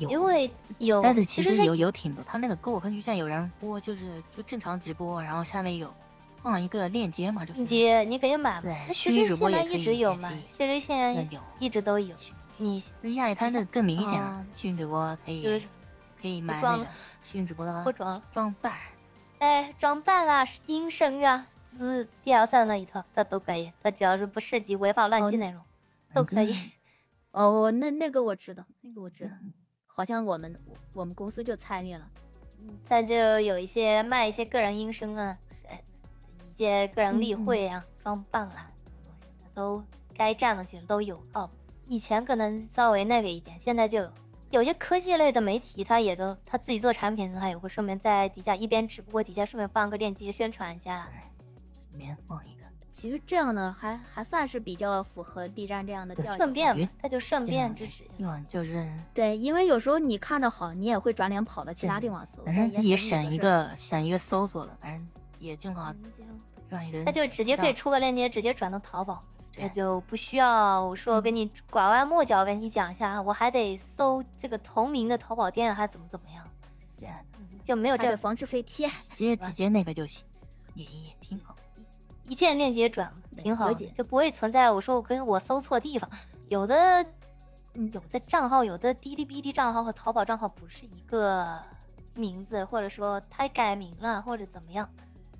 [0.00, 5.94] 有，因为有，但是其实有有挺多，他那个购物分区现在有人播，就是就正常直播，然后下面有
[6.42, 7.58] 放一个链接嘛，就是。
[7.58, 8.62] 链接你可以买嘛。
[8.62, 11.40] 对，其实现在一直有嘛其实现在对有。
[11.60, 12.16] 一直都有，
[12.56, 15.62] 你实际上它那更明显了哦，虚拟直播可以就是
[16.20, 16.86] 可以买那装个
[17.22, 18.72] 虚拟直播的不装了，装扮，
[19.38, 21.46] 哎，装扮啦、音声啊、
[21.76, 25.62] 字 DLC 那一套，它都可以，它只要是不涉及违法乱纪哦内容，
[26.14, 26.54] 都可以。
[27.32, 29.30] 哦，我那那个我知道，那个我知道，
[29.86, 30.58] 好像我们
[30.92, 32.10] 我们公司就参与了。
[32.88, 35.78] 它就有一些卖一些个人音声啊，呃
[36.50, 38.70] 一些个人例嗯嗯会啊、装扮啊，
[39.54, 39.84] 都
[40.16, 41.48] 该占的其实都有哦。
[41.86, 44.10] 以前可能稍微那个一点，现在就有
[44.50, 51.08] 有些科技类的媒体，他也都他自己做产品，他也会顺便在底下一边直播，底下顺便放个链接宣传一下。
[51.96, 52.66] 里面放一个。
[52.90, 56.36] 其实这样呢，还还算是比较符合 B 站这样的调性。
[56.36, 58.04] 顺便鱼，他就顺便支持。
[58.18, 66.32] 用就是对，因为有时候你看着好，你也会转脸跑到其他地方搜，反正也省省一个省一个搜索了，反正也正好嗯这种
[66.68, 69.22] 让人他就直接可以出个链接，直接转到淘宝，
[69.58, 76.42] 那就不需要说跟你拐弯抹角跟你讲一下，我还得搜这个同名的淘宝店，还怎么怎么样，
[77.62, 78.88] 就没有这个防止飞贴。
[78.88, 80.24] 直接直接那个就行，
[80.74, 81.54] 也也挺好。
[82.28, 83.12] 一键链接转，
[83.42, 86.08] 挺好就不会存在我说我跟我搜错地方。
[86.48, 87.04] 有的，
[87.74, 91.58] 嗯有的账号，有的滴滴哔哩账号和淘宝账号不是一个
[92.14, 94.88] 名字，或者说他改名了或者怎么样，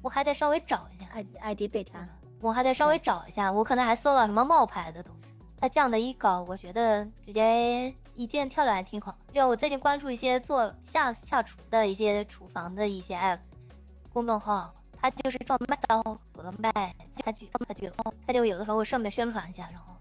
[0.03, 1.07] 我还得稍微找一下。
[1.15, 2.07] ID ID 被他，
[2.41, 5.29] 我还得稍微找一下，我可能还搜到什么冒牌的东西。
[5.59, 9.17] 他这样的一搞，我觉得直接一键跳转还挺好。
[9.33, 13.39] 就我最近关注一些做下下厨的一些厨房的一些 app
[14.13, 16.71] 公众号，他就是放麦刀和卖
[17.17, 17.91] 家具、家具，
[18.27, 19.95] 他就有的时候顺便宣传一下，然后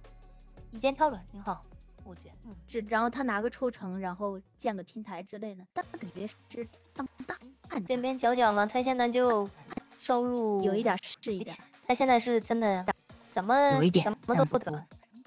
[0.72, 1.64] 一键跳转挺好，
[2.04, 2.36] 我觉得。
[2.46, 7.38] 嗯，这然后他拿个抽成，然后建个平台之类的，但感觉是当大
[7.70, 9.50] 案边边角角嘛，他现在就
[9.98, 11.56] 收入有一点是一点。
[11.88, 12.86] 他现在是真的
[13.22, 14.84] 什么有一点什么都不得。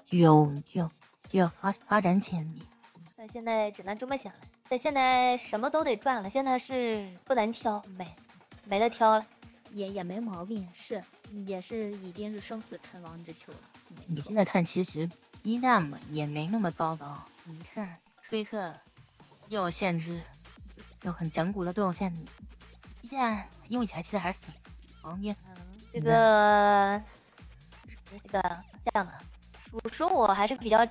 [0.09, 0.89] 有有
[1.31, 2.61] 有发发展潜力，
[3.15, 4.39] 那现在只能这么想了。
[4.69, 8.07] 那现在什么都得赚了，现在是不能挑，没
[8.65, 9.25] 没得挑了。
[9.71, 11.03] 也也没毛病，是
[11.45, 13.59] 也是已经是生死存亡之秋了。
[14.07, 15.09] 你现在看，其实
[15.43, 17.17] 一旦嘛也没那么糟糕。
[17.45, 18.73] 你看推特
[19.47, 20.21] 又有限制，
[21.03, 22.21] 有很讲古的都有限制。
[23.01, 24.53] B 站用起来其实还是挺
[25.01, 25.35] 方便。
[25.47, 25.55] 嗯，
[25.93, 27.01] 这个
[28.11, 28.41] 这个
[28.85, 29.21] 这样吧，
[29.71, 30.87] 我说我还是比较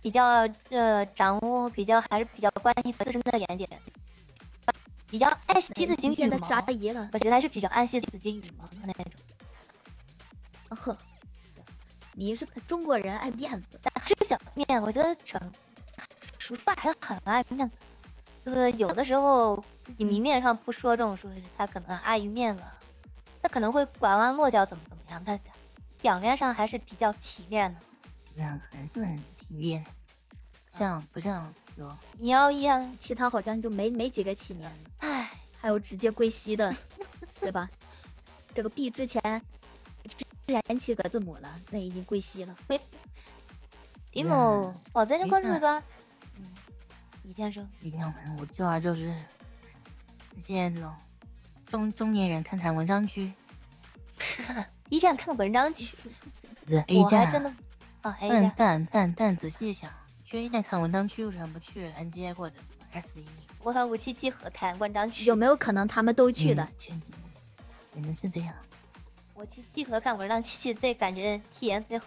[0.00, 3.68] 比较呃掌握比较还是比较关心自身的原点，
[5.12, 6.46] 比较爱惜自己羽现在毛。
[6.46, 9.04] 是阿姨了，我觉得还是比较爱惜自己羽毛的那种。
[10.70, 10.96] 啊呵，
[12.14, 15.38] 你是中国人爱面子，但还是比较面，我觉得整
[16.38, 17.76] 说实话还是很爱面子。
[18.42, 22.62] 就是有的时候自己明面上不说这种说，他可能碍于面子，
[23.42, 25.38] 他可能会拐弯抹角怎么怎么样，他
[26.00, 27.80] 表面上还是比较体面的。
[28.34, 29.84] 这样还是很体面，
[30.70, 36.74] 像不像有你要一样，其他好像就没没几个起面的，唉，还有直接归西的，
[37.40, 37.68] 对吧？
[38.54, 39.20] 这个 B 之前
[40.06, 42.54] 之前七个字母了，那已经归西了。
[44.12, 45.82] 蒂姆，我在那关注一个，
[46.36, 46.44] 嗯，
[47.22, 48.18] 李先生，一样的？
[48.38, 49.14] 我这儿就是
[50.42, 50.94] 这种
[51.66, 53.32] 中中年人看看文章区，
[54.90, 55.96] 一站看文章去，
[56.66, 57.50] 不是 A 我还站真的
[58.02, 59.90] 啊 A 但站，但但但仔细想，
[60.32, 62.56] 去 A 站看文章区为什么不去 NJ 或者
[62.92, 63.24] S 一
[63.62, 66.74] 我看五七七和看文章去，有没有可能他们都去的嗯？
[66.78, 67.00] 确实，
[67.96, 68.54] 原来是这样。
[69.34, 72.06] 我去集合看文章去，这感觉体验最好。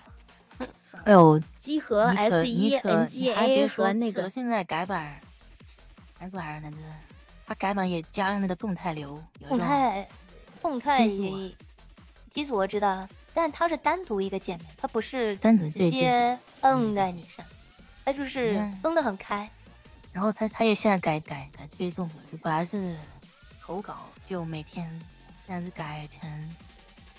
[1.03, 5.21] 哎呦，集合 S 一你可你还别 NGA 说和那个现在改版，
[6.19, 6.78] 改版那个，
[7.45, 10.07] 他改版也加了那个动态流，动态
[10.63, 11.55] 动态机组啊也
[12.32, 17.45] 机组我知道，但它是单独一个界面，它不是直单独对对接摁在你上，
[18.06, 18.72] 它就是嗯。
[18.82, 19.49] 分得很开。
[20.14, 22.95] 然后他他也现在改改改推送了，就本来是
[23.60, 24.89] 投稿，就每天
[25.45, 26.56] 这样子改成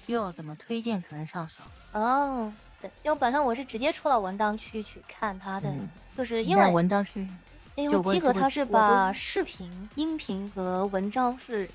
[0.07, 1.63] 又怎么推荐可能上手，
[1.93, 5.87] 哦，对，因为本身我是直接戳到文章区去看他的，嗯。
[6.17, 7.29] 就是因为文章区
[7.75, 11.69] 因为就我就会集合它是把视频、音频和文章是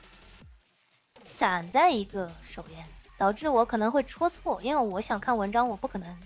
[1.22, 2.84] 散在一个首页，
[3.20, 6.18] 导致我可能会戳错，因为我想看文章，我不可能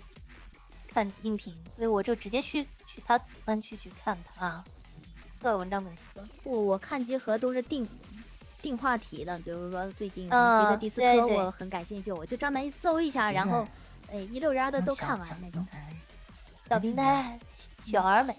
[0.88, 2.66] 看音频，所以我就直接去
[2.96, 4.64] 去他子分区去看他
[5.38, 6.04] 所有文章更新。
[6.44, 7.86] 我我看集合都是定
[8.62, 13.68] 定话题的，比如说最近嗯几个第四对对科我很感兴趣，我就专门搜一下，然后
[14.10, 15.66] 哎一溜烟的都看完那种。。
[16.68, 17.38] 小平台
[17.80, 18.34] 小而美，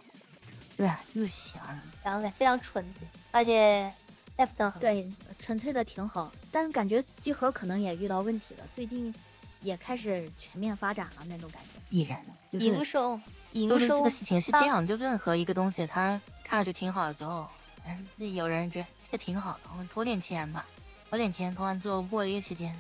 [0.76, 1.60] 对啊，就是小
[2.04, 2.30] 而美。
[2.32, 3.90] 非常纯粹，而且
[4.36, 9.16] 很对，纯粹的挺好，但感觉集合可能也遇到问题了，最近
[9.62, 11.80] 也开始全面发展了那种感觉。
[11.90, 13.18] 必然营收
[13.54, 17.48] 营收就是这个事情是这样，就任何一个东西它看上去挺好的时候，
[17.86, 20.66] 嗯，那有人觉得这个挺好的，我们投点钱吧，
[21.10, 22.78] 投点钱，投完之后过了一个时间，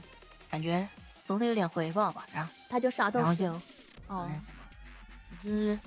[0.49, 0.87] 感觉
[1.25, 3.53] 总得有点回报吧，然后他就啥都是然后就
[4.07, 5.79] 哦那，什么，就是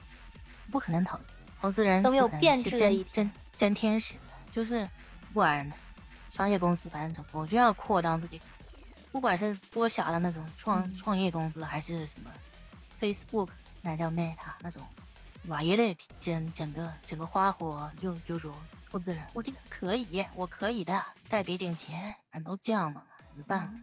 [0.70, 1.18] 不可能投，
[1.60, 4.14] 投资人都有变是质的一真真真天使，
[4.52, 4.88] 就是
[5.28, 5.70] 不管
[6.30, 8.40] 商业公司，反正我就要扩张自己，
[9.12, 12.30] 不管是多小的那种创、嗯创业公司，还是什么
[13.00, 13.48] Facebook
[13.82, 14.82] 那叫 Meta 那种，
[15.48, 18.54] 哇，也得整整个整个花火就就说
[18.90, 23.82] 投资人，我这个可以，我可以的，再给点钱，俺都这样了，怎么办？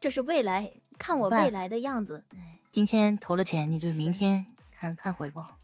[0.00, 2.24] 这是未来看我未来的样子。
[2.70, 4.46] 今天投了钱，你就明天
[4.78, 5.57] 看看回报。